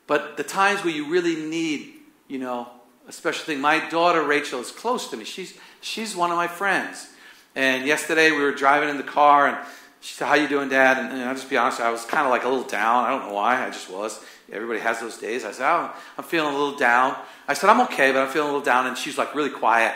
But 0.06 0.36
the 0.36 0.44
times 0.44 0.84
where 0.84 0.92
you 0.92 1.08
really 1.08 1.36
need, 1.36 1.94
you 2.28 2.38
know, 2.38 2.68
a 3.10 3.12
special 3.12 3.44
thing. 3.44 3.60
My 3.60 3.88
daughter 3.88 4.22
Rachel 4.22 4.60
is 4.60 4.70
close 4.70 5.10
to 5.10 5.16
me. 5.16 5.24
She's 5.24 5.58
she's 5.80 6.14
one 6.14 6.30
of 6.30 6.36
my 6.36 6.46
friends. 6.46 7.08
And 7.54 7.86
yesterday 7.86 8.30
we 8.30 8.42
were 8.42 8.52
driving 8.52 8.88
in 8.88 8.96
the 8.96 9.02
car 9.02 9.48
and 9.48 9.58
she 10.00 10.14
said, 10.14 10.28
How 10.28 10.34
you 10.34 10.48
doing, 10.48 10.68
Dad? 10.68 10.98
And, 10.98 11.12
and 11.12 11.22
I'll 11.22 11.34
just 11.34 11.50
be 11.50 11.56
honest, 11.56 11.80
I 11.80 11.90
was 11.90 12.04
kind 12.04 12.24
of 12.24 12.30
like 12.30 12.44
a 12.44 12.48
little 12.48 12.64
down. 12.64 13.04
I 13.04 13.10
don't 13.10 13.28
know 13.28 13.34
why, 13.34 13.64
I 13.66 13.70
just 13.70 13.90
was. 13.90 14.24
Everybody 14.52 14.80
has 14.80 14.98
those 14.98 15.16
days. 15.16 15.44
I 15.44 15.52
said, 15.52 15.70
oh, 15.70 15.92
I'm 16.18 16.24
feeling 16.24 16.52
a 16.52 16.58
little 16.58 16.76
down. 16.76 17.16
I 17.46 17.54
said, 17.54 17.70
I'm 17.70 17.80
okay, 17.82 18.10
but 18.10 18.20
I'm 18.20 18.28
feeling 18.28 18.48
a 18.48 18.52
little 18.52 18.64
down. 18.64 18.88
And 18.88 18.98
she's 18.98 19.16
like 19.16 19.34
really 19.34 19.50
quiet. 19.50 19.94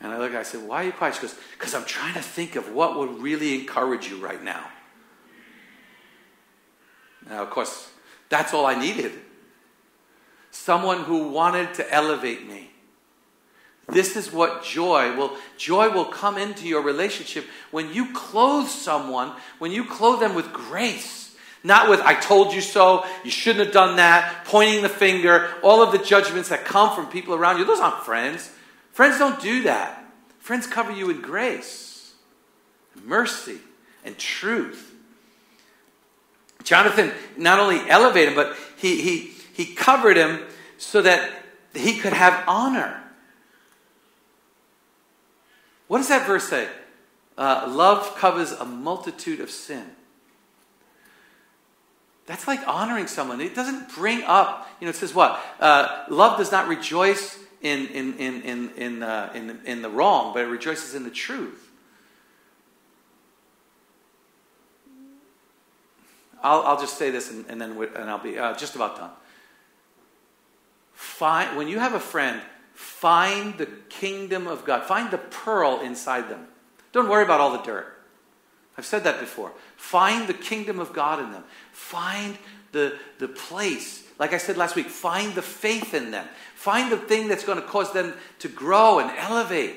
And 0.00 0.12
I 0.12 0.18
look, 0.18 0.34
I 0.34 0.42
said, 0.42 0.66
Why 0.66 0.82
are 0.82 0.86
you 0.86 0.92
quiet? 0.92 1.14
She 1.14 1.22
goes, 1.22 1.34
Because 1.52 1.74
I'm 1.74 1.84
trying 1.84 2.14
to 2.14 2.22
think 2.22 2.56
of 2.56 2.72
what 2.72 2.98
would 2.98 3.22
really 3.22 3.54
encourage 3.54 4.08
you 4.08 4.18
right 4.18 4.42
now. 4.42 4.66
Now, 7.28 7.42
of 7.42 7.50
course, 7.50 7.90
that's 8.28 8.52
all 8.52 8.66
I 8.66 8.78
needed. 8.78 9.12
Someone 10.50 11.02
who 11.02 11.28
wanted 11.28 11.74
to 11.74 11.92
elevate 11.92 12.46
me. 12.46 12.70
This 13.88 14.16
is 14.16 14.32
what 14.32 14.64
joy 14.64 15.16
will 15.16 15.36
joy 15.56 15.90
will 15.90 16.06
come 16.06 16.38
into 16.38 16.66
your 16.66 16.82
relationship 16.82 17.46
when 17.70 17.92
you 17.92 18.12
clothe 18.12 18.66
someone, 18.66 19.32
when 19.58 19.70
you 19.70 19.84
clothe 19.84 20.20
them 20.20 20.34
with 20.34 20.52
grace. 20.52 21.36
Not 21.62 21.88
with 21.88 22.00
I 22.00 22.14
told 22.14 22.52
you 22.52 22.60
so, 22.60 23.04
you 23.24 23.30
shouldn't 23.30 23.64
have 23.64 23.74
done 23.74 23.96
that, 23.96 24.44
pointing 24.44 24.82
the 24.82 24.88
finger, 24.88 25.52
all 25.62 25.82
of 25.82 25.92
the 25.92 25.98
judgments 25.98 26.48
that 26.48 26.64
come 26.64 26.94
from 26.94 27.06
people 27.06 27.34
around 27.34 27.58
you. 27.58 27.64
Those 27.64 27.80
aren't 27.80 28.04
friends. 28.04 28.50
Friends 28.92 29.18
don't 29.18 29.40
do 29.40 29.62
that. 29.64 30.04
Friends 30.38 30.66
cover 30.66 30.92
you 30.92 31.06
with 31.06 31.22
grace, 31.22 32.14
mercy, 33.04 33.58
and 34.04 34.16
truth. 34.16 34.94
Jonathan 36.62 37.12
not 37.36 37.58
only 37.58 37.80
elevated 37.88 38.30
him, 38.30 38.34
but 38.36 38.56
he, 38.76 39.00
he, 39.00 39.32
he 39.54 39.74
covered 39.74 40.16
him 40.16 40.40
so 40.78 41.02
that 41.02 41.30
he 41.74 41.98
could 41.98 42.12
have 42.12 42.44
honor. 42.46 43.02
What 45.88 45.98
does 45.98 46.08
that 46.08 46.26
verse 46.26 46.48
say? 46.48 46.68
Uh, 47.38 47.66
love 47.68 48.16
covers 48.16 48.52
a 48.52 48.64
multitude 48.64 49.40
of 49.40 49.50
sin. 49.50 49.84
That's 52.26 52.48
like 52.48 52.66
honoring 52.66 53.06
someone. 53.06 53.40
It 53.40 53.54
doesn't 53.54 53.94
bring 53.94 54.22
up, 54.24 54.68
you 54.80 54.86
know, 54.86 54.90
it 54.90 54.96
says 54.96 55.14
what? 55.14 55.40
Uh, 55.60 56.04
love 56.08 56.38
does 56.38 56.50
not 56.50 56.66
rejoice 56.66 57.38
in, 57.62 57.86
in, 57.88 58.14
in, 58.18 58.42
in, 58.42 58.70
in, 58.76 59.02
uh, 59.02 59.30
in, 59.34 59.60
in 59.64 59.82
the 59.82 59.90
wrong, 59.90 60.34
but 60.34 60.42
it 60.42 60.46
rejoices 60.46 60.94
in 60.94 61.04
the 61.04 61.10
truth. 61.10 61.70
I'll, 66.42 66.62
I'll 66.62 66.80
just 66.80 66.98
say 66.98 67.10
this 67.10 67.30
and, 67.30 67.44
and 67.48 67.60
then 67.60 67.72
and 67.96 68.10
I'll 68.10 68.22
be 68.22 68.38
uh, 68.38 68.56
just 68.56 68.74
about 68.74 68.96
done. 68.96 69.10
Find, 70.92 71.56
when 71.56 71.68
you 71.68 71.78
have 71.78 71.94
a 71.94 72.00
friend, 72.00 72.40
find 72.76 73.56
the 73.58 73.66
kingdom 73.66 74.46
of 74.46 74.64
God. 74.64 74.84
Find 74.84 75.10
the 75.10 75.18
pearl 75.18 75.80
inside 75.80 76.28
them. 76.28 76.46
Don't 76.92 77.08
worry 77.08 77.24
about 77.24 77.40
all 77.40 77.52
the 77.52 77.62
dirt. 77.62 77.92
I've 78.78 78.84
said 78.84 79.04
that 79.04 79.18
before. 79.18 79.52
Find 79.76 80.28
the 80.28 80.34
kingdom 80.34 80.78
of 80.78 80.92
God 80.92 81.18
in 81.20 81.32
them. 81.32 81.44
Find 81.72 82.36
the, 82.72 82.96
the 83.18 83.28
place. 83.28 84.04
Like 84.18 84.32
I 84.32 84.38
said 84.38 84.56
last 84.56 84.76
week, 84.76 84.88
find 84.88 85.34
the 85.34 85.42
faith 85.42 85.94
in 85.94 86.10
them. 86.10 86.28
Find 86.54 86.92
the 86.92 86.98
thing 86.98 87.28
that's 87.28 87.44
going 87.44 87.60
to 87.60 87.66
cause 87.66 87.92
them 87.92 88.12
to 88.40 88.48
grow 88.48 88.98
and 88.98 89.10
elevate. 89.18 89.76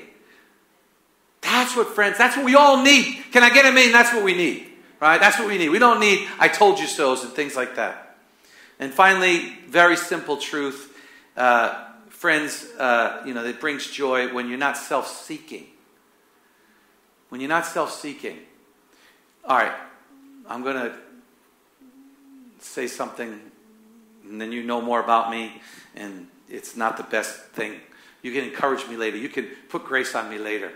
That's 1.40 1.74
what, 1.74 1.88
friends, 1.88 2.18
that's 2.18 2.36
what 2.36 2.44
we 2.44 2.54
all 2.54 2.82
need. 2.82 3.24
Can 3.32 3.42
I 3.42 3.52
get 3.52 3.64
a 3.64 3.72
mean? 3.72 3.92
That's 3.92 4.12
what 4.12 4.22
we 4.22 4.34
need. 4.34 4.66
Right? 5.00 5.18
That's 5.18 5.38
what 5.38 5.48
we 5.48 5.56
need. 5.56 5.70
We 5.70 5.78
don't 5.78 6.00
need 6.00 6.28
I 6.38 6.48
told 6.48 6.78
you 6.78 6.86
so's 6.86 7.24
and 7.24 7.32
things 7.32 7.56
like 7.56 7.76
that. 7.76 8.18
And 8.78 8.92
finally, 8.92 9.56
very 9.66 9.96
simple 9.96 10.36
truth. 10.36 10.94
Uh, 11.36 11.89
friends, 12.20 12.66
uh, 12.78 13.22
you 13.24 13.32
know, 13.32 13.42
it 13.46 13.58
brings 13.58 13.90
joy 13.90 14.30
when 14.34 14.46
you're 14.46 14.58
not 14.58 14.76
self 14.76 15.08
seeking. 15.08 15.66
When 17.30 17.40
you're 17.40 17.48
not 17.48 17.64
self 17.64 17.90
seeking. 17.98 18.36
All 19.42 19.56
right, 19.56 19.72
I'm 20.46 20.62
going 20.62 20.76
to 20.76 20.94
say 22.58 22.88
something, 22.88 23.40
and 24.28 24.38
then 24.38 24.52
you 24.52 24.62
know 24.62 24.82
more 24.82 25.00
about 25.00 25.30
me, 25.30 25.62
and 25.96 26.26
it's 26.46 26.76
not 26.76 26.98
the 26.98 27.04
best 27.04 27.40
thing. 27.52 27.80
You 28.20 28.32
can 28.32 28.44
encourage 28.44 28.86
me 28.86 28.98
later. 28.98 29.16
You 29.16 29.30
can 29.30 29.48
put 29.70 29.84
grace 29.86 30.14
on 30.14 30.28
me 30.28 30.36
later. 30.36 30.72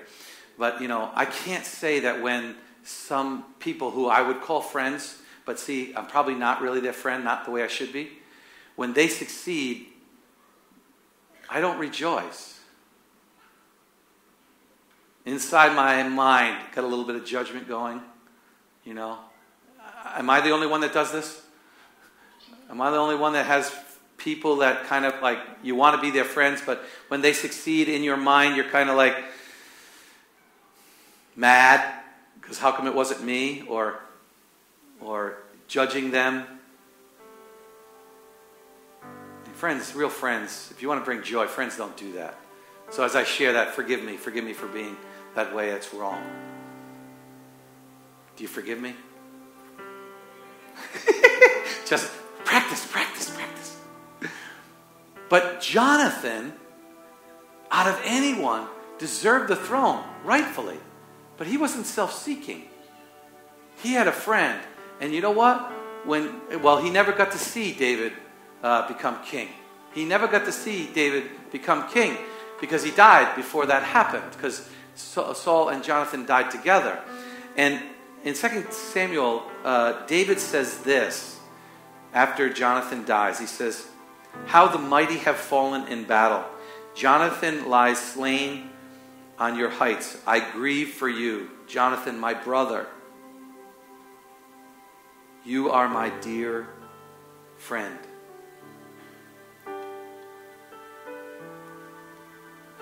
But, 0.59 0.81
you 0.81 0.89
know, 0.89 1.11
I 1.15 1.27
can't 1.27 1.67
say 1.67 2.01
that 2.01 2.23
when 2.23 2.55
some 2.85 3.45
people 3.59 3.91
who 3.91 4.09
I 4.09 4.23
would 4.23 4.41
call 4.41 4.63
friends, 4.63 5.19
but 5.45 5.59
see, 5.59 5.95
I'm 5.95 6.07
probably 6.07 6.37
not 6.37 6.63
really 6.63 6.81
their 6.81 6.95
friend, 6.95 7.23
not 7.23 7.45
the 7.45 7.51
way 7.51 7.63
I 7.63 7.67
should 7.67 7.93
be, 7.93 8.13
when 8.77 8.95
they 8.95 9.09
succeed, 9.09 9.89
I 11.49 11.61
don't 11.61 11.79
rejoice. 11.79 12.59
Inside 15.25 15.75
my 15.75 16.03
mind, 16.09 16.59
got 16.75 16.85
a 16.85 16.87
little 16.87 17.05
bit 17.05 17.17
of 17.17 17.25
judgment 17.25 17.67
going. 17.69 18.01
You 18.85 18.95
know, 18.95 19.19
am 20.05 20.29
I 20.29 20.41
the 20.41 20.51
only 20.51 20.67
one 20.67 20.81
that 20.83 20.93
does 20.93 21.13
this? 21.13 21.43
Am 22.71 22.81
I 22.81 22.91
the 22.91 22.99
only 22.99 23.17
one 23.17 23.33
that 23.35 23.47
has 23.47 23.75
people 24.17 24.57
that 24.57 24.85
kind 24.85 25.05
of 25.05 25.21
like 25.23 25.39
you 25.63 25.75
want 25.75 25.97
to 25.97 26.03
be 26.03 26.11
their 26.11 26.25
friends, 26.25 26.63
but 26.65 26.83
when 27.09 27.21
they 27.21 27.33
succeed 27.33 27.89
in 27.89 28.03
your 28.03 28.17
mind, 28.17 28.57
you're 28.57 28.69
kind 28.69 28.91
of 28.91 28.97
like, 28.97 29.17
mad 31.37 32.03
because 32.41 32.59
how 32.59 32.73
come 32.73 32.87
it 32.87 32.95
wasn't 32.95 33.23
me 33.23 33.63
or 33.69 34.01
or 35.01 35.39
judging 35.69 36.11
them 36.11 36.45
friends 39.55 39.95
real 39.95 40.09
friends 40.09 40.69
if 40.71 40.83
you 40.83 40.89
want 40.89 41.01
to 41.01 41.05
bring 41.05 41.23
joy 41.23 41.47
friends 41.47 41.77
don't 41.77 41.97
do 41.97 42.13
that 42.13 42.39
so 42.91 43.05
as 43.05 43.17
i 43.17 43.25
share 43.25 43.53
that 43.53 43.75
forgive 43.75 44.03
me 44.03 44.17
forgive 44.17 44.45
me 44.45 44.53
for 44.53 44.67
being 44.69 44.97
that 45.35 45.55
way 45.55 45.71
it's 45.71 45.93
wrong 45.95 46.23
do 48.37 48.43
you 48.43 48.49
forgive 48.49 48.81
me 48.81 48.95
just 51.87 52.11
practice 52.45 52.87
practice 52.87 53.31
practice 53.31 53.79
but 55.29 55.61
jonathan 55.61 56.53
out 57.71 57.87
of 57.87 58.01
anyone 58.05 58.67
deserved 58.99 59.49
the 59.49 59.57
throne 59.57 60.05
rightfully 60.25 60.79
but 61.37 61.47
he 61.47 61.57
wasn't 61.57 61.87
self 61.87 62.13
seeking. 62.13 62.65
He 63.83 63.93
had 63.93 64.09
a 64.09 64.13
friend. 64.13 64.61
And 65.01 65.13
you 65.13 65.21
know 65.21 65.33
what? 65.33 65.73
When, 66.05 66.41
well, 66.63 66.79
he 66.79 66.91
never 66.91 67.13
got 67.13 67.33
to 67.33 67.39
see 67.39 67.73
David 67.73 68.13
uh, 68.65 68.89
become 68.89 69.23
king. 69.23 69.49
He 69.93 70.05
never 70.05 70.27
got 70.27 70.47
to 70.47 70.53
see 70.53 70.89
David 70.93 71.25
become 71.53 71.89
king 71.91 72.17
because 72.61 72.83
he 72.83 72.91
died 72.91 73.37
before 73.37 73.67
that 73.67 73.83
happened, 73.83 74.25
because 74.33 74.67
Saul 74.95 75.69
and 75.69 75.85
Jonathan 75.85 76.25
died 76.25 76.51
together. 76.51 76.99
And 77.57 77.81
in 78.25 78.35
2 78.35 78.67
Samuel, 78.71 79.45
uh, 79.65 80.07
David 80.07 80.41
says 80.41 80.79
this 80.79 81.39
after 82.15 82.49
Jonathan 82.49 83.05
dies. 83.05 83.39
He 83.39 83.47
says, 83.47 83.87
How 84.47 84.67
the 84.67 84.79
mighty 84.79 85.19
have 85.19 85.37
fallen 85.37 85.87
in 85.89 86.05
battle. 86.05 86.45
Jonathan 86.95 87.69
lies 87.69 87.99
slain 87.99 88.71
on 89.39 89.59
your 89.59 89.69
heights. 89.69 90.17
I 90.27 90.41
grieve 90.53 90.91
for 90.91 91.09
you, 91.09 91.51
Jonathan, 91.67 92.19
my 92.19 92.33
brother. 92.33 92.87
You 95.45 95.71
are 95.71 95.89
my 95.89 96.09
dear 96.09 96.69
friend. 97.59 97.99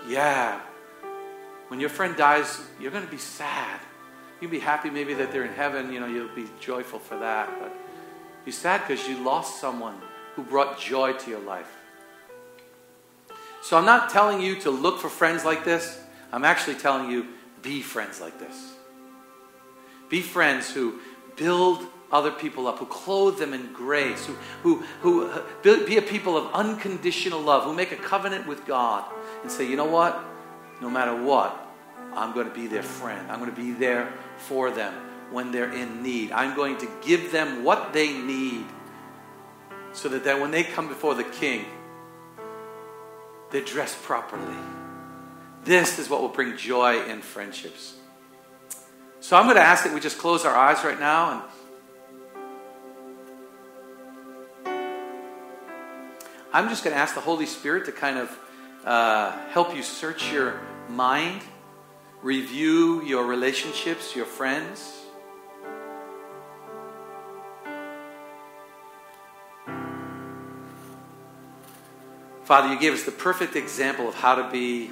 Yeah. 0.08 0.60
When 1.68 1.80
your 1.80 1.88
friend 1.88 2.16
dies, 2.16 2.60
you're 2.80 2.90
going 2.90 3.04
to 3.04 3.10
be 3.10 3.18
sad. 3.18 3.80
You'll 4.40 4.50
be 4.50 4.58
happy 4.58 4.90
maybe 4.90 5.14
that 5.14 5.32
they're 5.32 5.44
in 5.44 5.52
heaven. 5.52 5.92
You 5.92 6.00
know, 6.00 6.06
you'll 6.06 6.34
be 6.34 6.48
joyful 6.60 6.98
for 6.98 7.18
that. 7.18 7.48
But 7.60 7.72
you're 8.44 8.52
sad 8.52 8.86
because 8.86 9.06
you 9.08 9.22
lost 9.22 9.60
someone 9.60 9.94
who 10.34 10.42
brought 10.42 10.78
joy 10.78 11.12
to 11.12 11.30
your 11.30 11.40
life. 11.40 11.70
So 13.62 13.78
I'm 13.78 13.84
not 13.84 14.10
telling 14.10 14.40
you 14.40 14.56
to 14.60 14.70
look 14.70 14.98
for 14.98 15.08
friends 15.08 15.44
like 15.44 15.64
this. 15.64 16.00
I'm 16.32 16.44
actually 16.44 16.74
telling 16.74 17.10
you 17.10 17.26
be 17.62 17.80
friends 17.80 18.20
like 18.20 18.38
this. 18.38 18.72
Be 20.08 20.20
friends 20.20 20.70
who 20.70 20.98
build 21.36 21.86
other 22.12 22.30
people 22.30 22.66
up, 22.66 22.78
who 22.78 22.86
clothe 22.86 23.38
them 23.38 23.54
in 23.54 23.72
grace, 23.72 24.26
who, 24.26 24.34
who, 25.00 25.26
who 25.62 25.86
be 25.86 25.96
a 25.96 26.02
people 26.02 26.36
of 26.36 26.52
unconditional 26.52 27.40
love, 27.40 27.64
who 27.64 27.72
make 27.72 27.92
a 27.92 27.96
covenant 27.96 28.46
with 28.46 28.66
God 28.66 29.04
and 29.42 29.50
say, 29.50 29.66
you 29.68 29.76
know 29.76 29.86
what? 29.86 30.22
No 30.80 30.90
matter 30.90 31.14
what, 31.14 31.58
I'm 32.14 32.32
going 32.34 32.48
to 32.48 32.54
be 32.54 32.66
their 32.66 32.82
friend. 32.82 33.30
I'm 33.30 33.38
going 33.38 33.54
to 33.54 33.60
be 33.60 33.72
there 33.72 34.12
for 34.36 34.70
them 34.70 34.92
when 35.30 35.50
they're 35.52 35.72
in 35.72 36.02
need. 36.02 36.32
I'm 36.32 36.54
going 36.54 36.76
to 36.78 36.88
give 37.02 37.32
them 37.32 37.64
what 37.64 37.92
they 37.92 38.12
need 38.12 38.66
so 39.92 40.08
that, 40.08 40.24
that 40.24 40.40
when 40.40 40.50
they 40.50 40.62
come 40.62 40.88
before 40.88 41.14
the 41.14 41.24
king, 41.24 41.64
they're 43.50 43.62
dressed 43.62 44.02
properly. 44.02 44.56
This 45.64 45.98
is 45.98 46.08
what 46.08 46.20
will 46.20 46.28
bring 46.28 46.56
joy 46.56 47.04
in 47.04 47.20
friendships. 47.20 47.96
So 49.20 49.36
I'm 49.36 49.44
going 49.44 49.56
to 49.56 49.62
ask 49.62 49.84
that 49.84 49.94
we 49.94 50.00
just 50.00 50.18
close 50.18 50.44
our 50.44 50.54
eyes 50.54 50.84
right 50.84 50.98
now 50.98 51.32
and 51.32 51.42
I'm 56.54 56.68
just 56.68 56.84
going 56.84 56.94
to 56.94 57.00
ask 57.00 57.14
the 57.14 57.20
Holy 57.22 57.46
Spirit 57.46 57.86
to 57.86 57.92
kind 57.92 58.18
of 58.18 58.38
uh, 58.84 59.32
help 59.48 59.74
you 59.74 59.82
search 59.82 60.30
your 60.30 60.60
mind, 60.86 61.40
review 62.22 63.02
your 63.04 63.24
relationships, 63.24 64.14
your 64.14 64.26
friends. 64.26 64.98
Father, 72.44 72.68
you 72.70 72.78
gave 72.78 72.92
us 72.92 73.04
the 73.04 73.12
perfect 73.12 73.56
example 73.56 74.06
of 74.06 74.14
how 74.14 74.34
to 74.34 74.50
be 74.50 74.90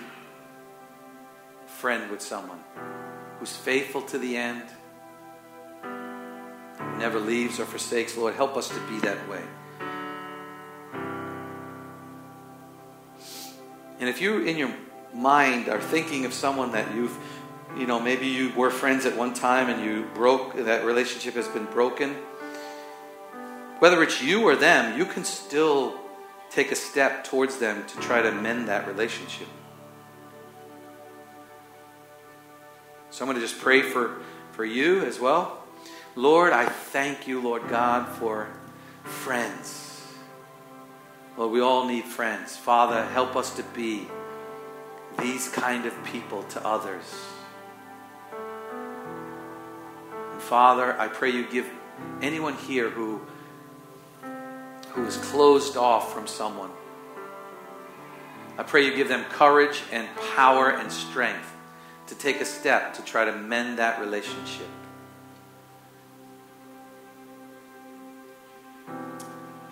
a 1.66 1.68
friend 1.68 2.10
with 2.10 2.22
someone 2.22 2.60
who's 3.38 3.54
faithful 3.54 4.00
to 4.00 4.16
the 4.16 4.34
end, 4.34 4.62
never 6.96 7.20
leaves 7.20 7.60
or 7.60 7.66
forsakes. 7.66 8.16
Lord, 8.16 8.34
help 8.34 8.56
us 8.56 8.68
to 8.70 8.80
be 8.88 8.98
that 9.00 9.28
way. 9.28 9.42
And 14.00 14.08
if 14.08 14.20
you, 14.20 14.40
in 14.40 14.56
your 14.56 14.74
mind, 15.12 15.68
are 15.68 15.80
thinking 15.80 16.24
of 16.24 16.32
someone 16.32 16.72
that 16.72 16.94
you've, 16.94 17.16
you 17.76 17.86
know, 17.86 18.00
maybe 18.00 18.26
you 18.26 18.50
were 18.54 18.70
friends 18.70 19.04
at 19.04 19.16
one 19.16 19.34
time 19.34 19.68
and 19.68 19.84
you 19.84 20.08
broke, 20.14 20.56
that 20.56 20.84
relationship 20.86 21.34
has 21.34 21.46
been 21.46 21.66
broken, 21.66 22.16
whether 23.78 24.02
it's 24.02 24.22
you 24.22 24.42
or 24.42 24.56
them, 24.56 24.98
you 24.98 25.04
can 25.04 25.24
still 25.24 26.00
take 26.50 26.72
a 26.72 26.74
step 26.74 27.24
towards 27.24 27.58
them 27.58 27.86
to 27.86 28.00
try 28.00 28.22
to 28.22 28.32
mend 28.32 28.68
that 28.68 28.86
relationship. 28.88 29.48
So 33.10 33.24
I'm 33.24 33.30
going 33.30 33.40
to 33.40 33.46
just 33.46 33.60
pray 33.60 33.82
for, 33.82 34.22
for 34.52 34.64
you 34.64 35.04
as 35.04 35.20
well. 35.20 35.62
Lord, 36.16 36.52
I 36.52 36.66
thank 36.66 37.28
you, 37.28 37.40
Lord 37.40 37.68
God, 37.68 38.08
for 38.08 38.48
friends. 39.04 39.89
Lord, 41.40 41.52
we 41.52 41.60
all 41.62 41.86
need 41.86 42.04
friends. 42.04 42.54
Father, 42.54 43.02
help 43.02 43.34
us 43.34 43.56
to 43.56 43.62
be 43.62 44.06
these 45.18 45.48
kind 45.48 45.86
of 45.86 46.04
people 46.04 46.42
to 46.42 46.66
others. 46.66 47.14
And 50.32 50.42
Father, 50.42 50.94
I 51.00 51.08
pray 51.08 51.30
you 51.30 51.46
give 51.46 51.66
anyone 52.20 52.56
here 52.56 52.90
who 52.90 53.22
who 54.90 55.06
is 55.06 55.16
closed 55.16 55.78
off 55.78 56.12
from 56.12 56.26
someone. 56.26 56.72
I 58.58 58.62
pray 58.62 58.84
you 58.84 58.94
give 58.94 59.08
them 59.08 59.24
courage 59.30 59.82
and 59.90 60.06
power 60.34 60.68
and 60.68 60.92
strength 60.92 61.56
to 62.08 62.14
take 62.14 62.42
a 62.42 62.44
step 62.44 62.92
to 62.96 63.02
try 63.02 63.24
to 63.24 63.32
mend 63.32 63.78
that 63.78 63.98
relationship. 63.98 64.68